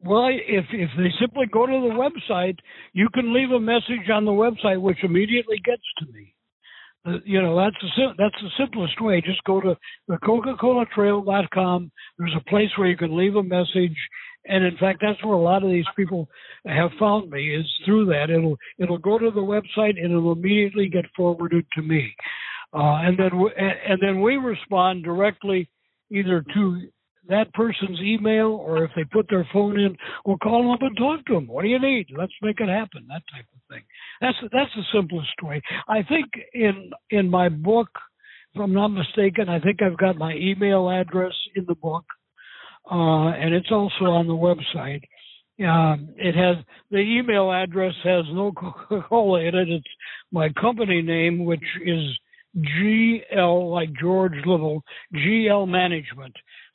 Well, 0.00 0.28
if 0.28 0.64
if 0.72 0.90
they 0.96 1.10
simply 1.20 1.46
go 1.46 1.66
to 1.66 1.72
the 1.72 1.94
website, 1.94 2.58
you 2.92 3.08
can 3.12 3.34
leave 3.34 3.50
a 3.50 3.60
message 3.60 4.08
on 4.12 4.24
the 4.24 4.30
website, 4.30 4.80
which 4.80 4.98
immediately 5.02 5.60
gets 5.64 5.82
to 5.98 6.12
me. 6.12 6.34
Uh, 7.04 7.18
you 7.24 7.40
know 7.40 7.56
that's 7.56 7.76
the 7.80 8.06
that's 8.16 8.40
the 8.42 8.50
simplest 8.58 9.00
way. 9.00 9.20
Just 9.20 9.42
go 9.44 9.60
to 9.60 9.76
the 10.06 10.18
Coca-Cola 10.18 10.86
Trail.com. 10.94 11.90
There's 12.18 12.34
a 12.36 12.50
place 12.50 12.70
where 12.76 12.88
you 12.88 12.96
can 12.96 13.16
leave 13.16 13.36
a 13.36 13.42
message, 13.42 13.96
and 14.48 14.64
in 14.64 14.76
fact, 14.78 15.00
that's 15.02 15.22
where 15.24 15.34
a 15.34 15.40
lot 15.40 15.62
of 15.62 15.70
these 15.70 15.84
people 15.96 16.28
have 16.66 16.90
found 16.98 17.30
me 17.30 17.54
is 17.54 17.66
through 17.84 18.06
that. 18.06 18.30
It'll 18.30 18.56
it'll 18.78 18.98
go 18.98 19.18
to 19.18 19.30
the 19.30 19.40
website 19.40 19.98
and 20.02 20.12
it'll 20.12 20.32
immediately 20.32 20.88
get 20.88 21.04
forwarded 21.16 21.66
to 21.74 21.82
me, 21.82 22.14
uh, 22.74 23.02
and 23.04 23.18
then 23.18 23.38
we, 23.38 23.50
and 23.56 23.98
then 24.00 24.20
we 24.20 24.36
respond 24.36 25.04
directly 25.04 25.68
either 26.10 26.44
to 26.54 26.80
that 27.28 27.52
person's 27.52 28.00
email 28.00 28.46
or 28.46 28.84
if 28.84 28.90
they 28.96 29.04
put 29.04 29.26
their 29.28 29.46
phone 29.52 29.78
in, 29.78 29.96
we'll 30.24 30.38
call 30.38 30.62
them 30.62 30.70
up 30.70 30.80
and 30.80 30.96
talk 30.96 31.24
to 31.26 31.34
them. 31.34 31.46
What 31.46 31.62
do 31.62 31.68
you 31.68 31.78
need? 31.78 32.06
Let's 32.16 32.32
make 32.40 32.58
it 32.58 32.68
happen. 32.68 33.06
That 33.08 33.22
type 33.32 33.44
of 33.54 33.60
thing. 33.68 33.82
That's 34.20 34.36
that's 34.52 34.70
the 34.74 34.82
simplest 34.94 35.42
way. 35.42 35.60
I 35.88 36.02
think 36.02 36.26
in 36.54 36.90
in 37.10 37.30
my 37.30 37.48
book, 37.48 37.88
if 38.54 38.60
I'm 38.60 38.72
not 38.72 38.88
mistaken, 38.88 39.48
I 39.48 39.60
think 39.60 39.82
I've 39.82 39.98
got 39.98 40.16
my 40.16 40.34
email 40.34 40.88
address 40.90 41.34
in 41.54 41.66
the 41.66 41.74
book 41.74 42.04
uh, 42.90 43.28
and 43.28 43.54
it's 43.54 43.70
also 43.70 44.06
on 44.06 44.26
the 44.26 44.32
website. 44.32 45.02
Um, 45.60 46.10
it 46.16 46.36
has 46.36 46.64
the 46.90 46.98
email 46.98 47.50
address 47.50 47.94
has 48.04 48.24
no 48.30 48.52
Coca-Cola 48.52 49.40
in 49.40 49.54
it. 49.54 49.68
It's 49.68 49.86
my 50.30 50.50
company 50.60 51.02
name, 51.02 51.44
which 51.44 51.64
is 51.84 52.04
GL 52.56 53.70
like 53.70 53.90
George 54.00 54.34
Little 54.46 54.82
GL 55.14 55.68
Management. 55.68 56.34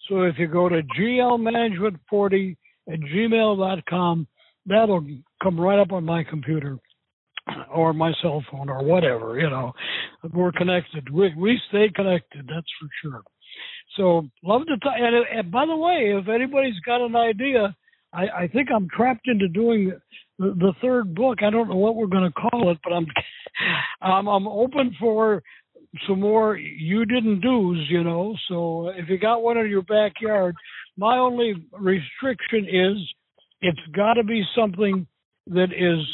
So 0.09 0.23
if 0.23 0.35
you 0.37 0.47
go 0.47 0.67
to 0.67 0.81
glmanagement40 0.99 2.57
at 2.91 2.99
gmail.com, 2.99 4.27
that'll 4.65 5.07
come 5.41 5.59
right 5.59 5.79
up 5.79 5.91
on 5.93 6.03
my 6.03 6.23
computer 6.23 6.77
or 7.73 7.93
my 7.93 8.11
cell 8.21 8.43
phone 8.51 8.69
or 8.69 8.83
whatever. 8.83 9.39
You 9.39 9.49
know, 9.49 9.73
we're 10.33 10.51
connected. 10.51 11.09
We 11.09 11.33
we 11.35 11.59
stay 11.69 11.89
connected. 11.95 12.47
That's 12.47 12.67
for 12.79 12.89
sure. 13.01 13.23
So 13.97 14.27
love 14.43 14.65
to 14.67 14.77
talk. 14.77 14.93
And, 14.97 15.15
and 15.39 15.51
by 15.51 15.65
the 15.65 15.75
way, 15.75 16.13
if 16.19 16.27
anybody's 16.27 16.79
got 16.85 17.01
an 17.05 17.15
idea, 17.15 17.75
I, 18.13 18.43
I 18.43 18.47
think 18.47 18.69
I'm 18.73 18.87
trapped 18.89 19.27
into 19.27 19.47
doing 19.47 19.91
the, 20.39 20.49
the 20.49 20.73
third 20.81 21.15
book. 21.15 21.39
I 21.41 21.49
don't 21.49 21.69
know 21.69 21.75
what 21.75 21.95
we're 21.95 22.07
going 22.07 22.31
to 22.31 22.49
call 22.49 22.71
it, 22.71 22.77
but 22.83 22.93
I'm 22.93 23.07
um, 24.01 24.27
I'm 24.27 24.47
open 24.47 24.95
for 24.99 25.43
some 26.07 26.19
more 26.19 26.57
you 26.57 27.05
didn't 27.05 27.41
do's, 27.41 27.85
you 27.89 28.03
know. 28.03 28.35
So 28.47 28.89
if 28.89 29.09
you 29.09 29.17
got 29.17 29.43
one 29.43 29.57
in 29.57 29.69
your 29.69 29.83
backyard, 29.83 30.55
my 30.97 31.17
only 31.17 31.53
restriction 31.71 32.65
is 32.65 32.97
it's 33.61 33.95
got 33.95 34.15
to 34.15 34.23
be 34.23 34.43
something 34.55 35.07
that 35.47 35.71
is 35.71 36.05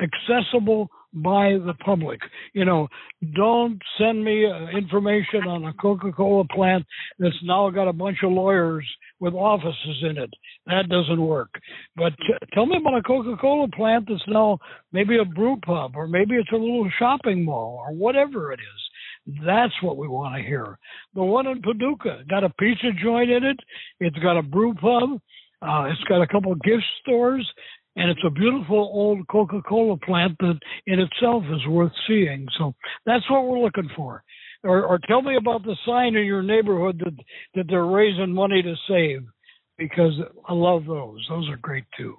accessible 0.00 0.88
by 1.12 1.52
the 1.64 1.74
public. 1.84 2.20
You 2.52 2.64
know, 2.64 2.88
don't 3.34 3.80
send 3.98 4.24
me 4.24 4.46
uh, 4.46 4.76
information 4.76 5.42
on 5.48 5.64
a 5.64 5.72
Coca-Cola 5.74 6.44
plant 6.54 6.84
that's 7.18 7.34
now 7.42 7.68
got 7.70 7.88
a 7.88 7.92
bunch 7.92 8.18
of 8.22 8.32
lawyers 8.32 8.86
with 9.18 9.34
offices 9.34 10.02
in 10.02 10.18
it. 10.18 10.30
That 10.66 10.88
doesn't 10.88 11.20
work. 11.20 11.50
But 11.96 12.10
t- 12.18 12.46
tell 12.54 12.66
me 12.66 12.76
about 12.80 12.98
a 12.98 13.02
Coca-Cola 13.02 13.68
plant 13.68 14.06
that's 14.08 14.22
now 14.28 14.58
maybe 14.92 15.18
a 15.18 15.24
brew 15.24 15.56
pub 15.64 15.92
or 15.96 16.06
maybe 16.06 16.36
it's 16.36 16.52
a 16.52 16.56
little 16.56 16.88
shopping 16.98 17.44
mall 17.44 17.82
or 17.86 17.94
whatever 17.94 18.52
it 18.52 18.60
is. 18.60 19.36
That's 19.44 19.74
what 19.82 19.96
we 19.96 20.08
want 20.08 20.36
to 20.36 20.42
hear. 20.42 20.78
The 21.14 21.22
one 21.22 21.46
in 21.46 21.60
Paducah 21.60 22.24
got 22.28 22.44
a 22.44 22.50
pizza 22.50 22.90
joint 23.02 23.30
in 23.30 23.44
it. 23.44 23.58
It's 24.00 24.18
got 24.18 24.38
a 24.38 24.42
brew 24.42 24.74
pub. 24.74 25.20
Uh, 25.62 25.84
it's 25.90 26.02
got 26.08 26.22
a 26.22 26.26
couple 26.26 26.52
of 26.52 26.62
gift 26.62 26.84
stores 27.02 27.46
and 28.00 28.10
it's 28.10 28.24
a 28.26 28.30
beautiful 28.30 28.90
old 28.94 29.28
Coca-Cola 29.28 29.98
plant 29.98 30.34
that 30.40 30.58
in 30.86 31.00
itself 31.00 31.44
is 31.52 31.66
worth 31.68 31.92
seeing. 32.08 32.46
So 32.56 32.74
that's 33.04 33.28
what 33.30 33.44
we're 33.44 33.58
looking 33.58 33.90
for. 33.94 34.22
Or, 34.64 34.84
or 34.84 34.98
tell 35.06 35.20
me 35.20 35.36
about 35.36 35.64
the 35.64 35.76
sign 35.86 36.16
in 36.16 36.24
your 36.24 36.42
neighborhood 36.42 37.00
that 37.04 37.14
that 37.54 37.66
they're 37.68 37.84
raising 37.84 38.32
money 38.32 38.62
to 38.62 38.74
save, 38.88 39.26
because 39.76 40.12
I 40.48 40.54
love 40.54 40.86
those. 40.86 41.24
Those 41.28 41.48
are 41.50 41.58
great 41.58 41.84
too. 41.96 42.16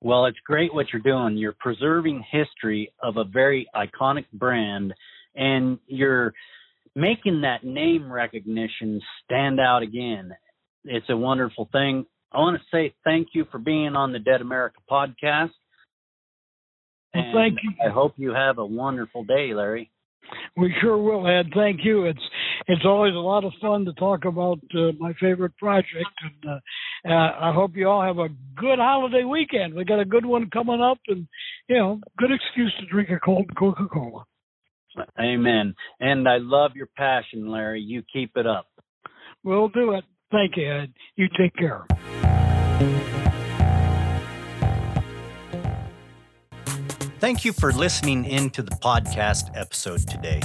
Well, 0.00 0.26
it's 0.26 0.38
great 0.44 0.74
what 0.74 0.86
you're 0.92 1.02
doing. 1.02 1.36
You're 1.36 1.56
preserving 1.58 2.24
history 2.30 2.92
of 3.00 3.16
a 3.16 3.24
very 3.24 3.68
iconic 3.74 4.24
brand, 4.32 4.92
and 5.36 5.78
you're 5.86 6.32
making 6.96 7.42
that 7.42 7.62
name 7.62 8.10
recognition 8.10 9.00
stand 9.24 9.60
out 9.60 9.82
again. 9.82 10.32
It's 10.84 11.10
a 11.10 11.16
wonderful 11.16 11.68
thing. 11.70 12.06
I 12.32 12.38
want 12.38 12.60
to 12.60 12.76
say 12.76 12.94
thank 13.04 13.28
you 13.32 13.46
for 13.50 13.58
being 13.58 13.96
on 13.96 14.12
the 14.12 14.18
Dead 14.18 14.40
America 14.40 14.78
podcast. 14.90 15.50
Well, 17.14 17.24
thank 17.34 17.58
you. 17.62 17.72
I 17.84 17.90
hope 17.90 18.14
you 18.16 18.32
have 18.32 18.58
a 18.58 18.64
wonderful 18.64 19.24
day, 19.24 19.52
Larry. 19.52 19.90
We 20.56 20.72
sure 20.80 20.96
will, 20.96 21.26
Ed. 21.26 21.50
Thank 21.54 21.80
you. 21.82 22.04
It's 22.04 22.22
it's 22.68 22.84
always 22.84 23.14
a 23.14 23.18
lot 23.18 23.44
of 23.44 23.52
fun 23.60 23.84
to 23.86 23.92
talk 23.94 24.24
about 24.24 24.60
uh, 24.74 24.92
my 24.98 25.12
favorite 25.20 25.56
project, 25.56 26.10
and 26.22 26.52
uh, 26.52 27.12
uh, 27.12 27.50
I 27.50 27.52
hope 27.52 27.72
you 27.74 27.88
all 27.88 28.02
have 28.02 28.18
a 28.18 28.28
good 28.56 28.78
holiday 28.78 29.24
weekend. 29.24 29.74
We 29.74 29.84
got 29.84 29.98
a 29.98 30.04
good 30.04 30.24
one 30.24 30.50
coming 30.50 30.80
up, 30.80 30.98
and 31.08 31.26
you 31.68 31.76
know, 31.76 32.00
good 32.16 32.30
excuse 32.30 32.72
to 32.78 32.86
drink 32.86 33.10
a 33.10 33.18
cold 33.18 33.50
Coca 33.58 33.86
Cola. 33.92 34.24
Amen. 35.18 35.74
And 36.00 36.28
I 36.28 36.38
love 36.38 36.72
your 36.74 36.88
passion, 36.96 37.50
Larry. 37.50 37.80
You 37.80 38.02
keep 38.12 38.32
it 38.36 38.46
up. 38.46 38.66
We'll 39.42 39.68
do 39.68 39.92
it. 39.92 40.04
Thank 40.30 40.56
you, 40.56 40.70
Ed. 40.70 40.92
You 41.16 41.28
take 41.38 41.54
care. 41.56 41.86
Thank 47.20 47.44
you 47.44 47.52
for 47.52 47.72
listening 47.72 48.24
into 48.24 48.62
the 48.62 48.70
podcast 48.70 49.50
episode 49.54 50.08
today. 50.08 50.40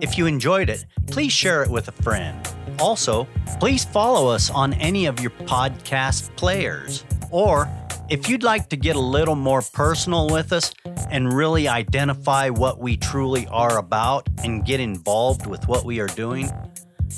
If 0.00 0.16
you 0.16 0.24
enjoyed 0.24 0.70
it, 0.70 0.86
please 1.06 1.32
share 1.32 1.62
it 1.62 1.70
with 1.70 1.88
a 1.88 1.92
friend. 2.02 2.48
Also, 2.78 3.28
please 3.60 3.84
follow 3.84 4.28
us 4.28 4.50
on 4.50 4.72
any 4.74 5.04
of 5.04 5.20
your 5.20 5.30
podcast 5.30 6.34
players. 6.36 7.04
Or, 7.30 7.68
if 8.08 8.28
you'd 8.28 8.42
like 8.42 8.70
to 8.70 8.76
get 8.76 8.96
a 8.96 9.00
little 9.00 9.36
more 9.36 9.60
personal 9.60 10.28
with 10.28 10.54
us 10.54 10.72
and 11.10 11.30
really 11.30 11.68
identify 11.68 12.48
what 12.48 12.78
we 12.78 12.96
truly 12.96 13.46
are 13.48 13.76
about 13.76 14.28
and 14.44 14.64
get 14.64 14.80
involved 14.80 15.46
with 15.46 15.68
what 15.68 15.84
we 15.84 16.00
are 16.00 16.06
doing, 16.06 16.50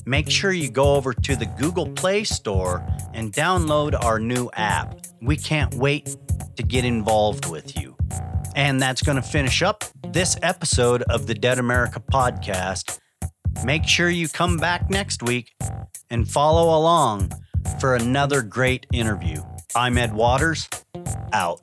make 0.06 0.30
sure 0.30 0.52
you 0.52 0.70
go 0.70 0.94
over 0.94 1.12
to 1.12 1.36
the 1.36 1.46
Google 1.46 1.88
Play 1.90 2.24
Store 2.24 2.86
and 3.14 3.32
download 3.32 3.98
our 4.02 4.18
new 4.18 4.50
app. 4.54 5.06
We 5.20 5.36
can't 5.36 5.74
wait 5.74 6.16
to 6.56 6.62
get 6.62 6.84
involved 6.84 7.50
with 7.50 7.80
you. 7.80 7.96
And 8.54 8.80
that's 8.80 9.02
going 9.02 9.16
to 9.16 9.22
finish 9.22 9.62
up 9.62 9.84
this 10.08 10.36
episode 10.42 11.02
of 11.02 11.26
the 11.26 11.34
Dead 11.34 11.58
America 11.58 12.00
podcast. 12.00 12.98
Make 13.64 13.86
sure 13.86 14.08
you 14.08 14.28
come 14.28 14.56
back 14.56 14.90
next 14.90 15.22
week 15.22 15.54
and 16.10 16.28
follow 16.28 16.76
along 16.76 17.32
for 17.80 17.94
another 17.94 18.42
great 18.42 18.86
interview. 18.92 19.42
I'm 19.74 19.98
Ed 19.98 20.12
Waters, 20.14 20.68
out. 21.32 21.60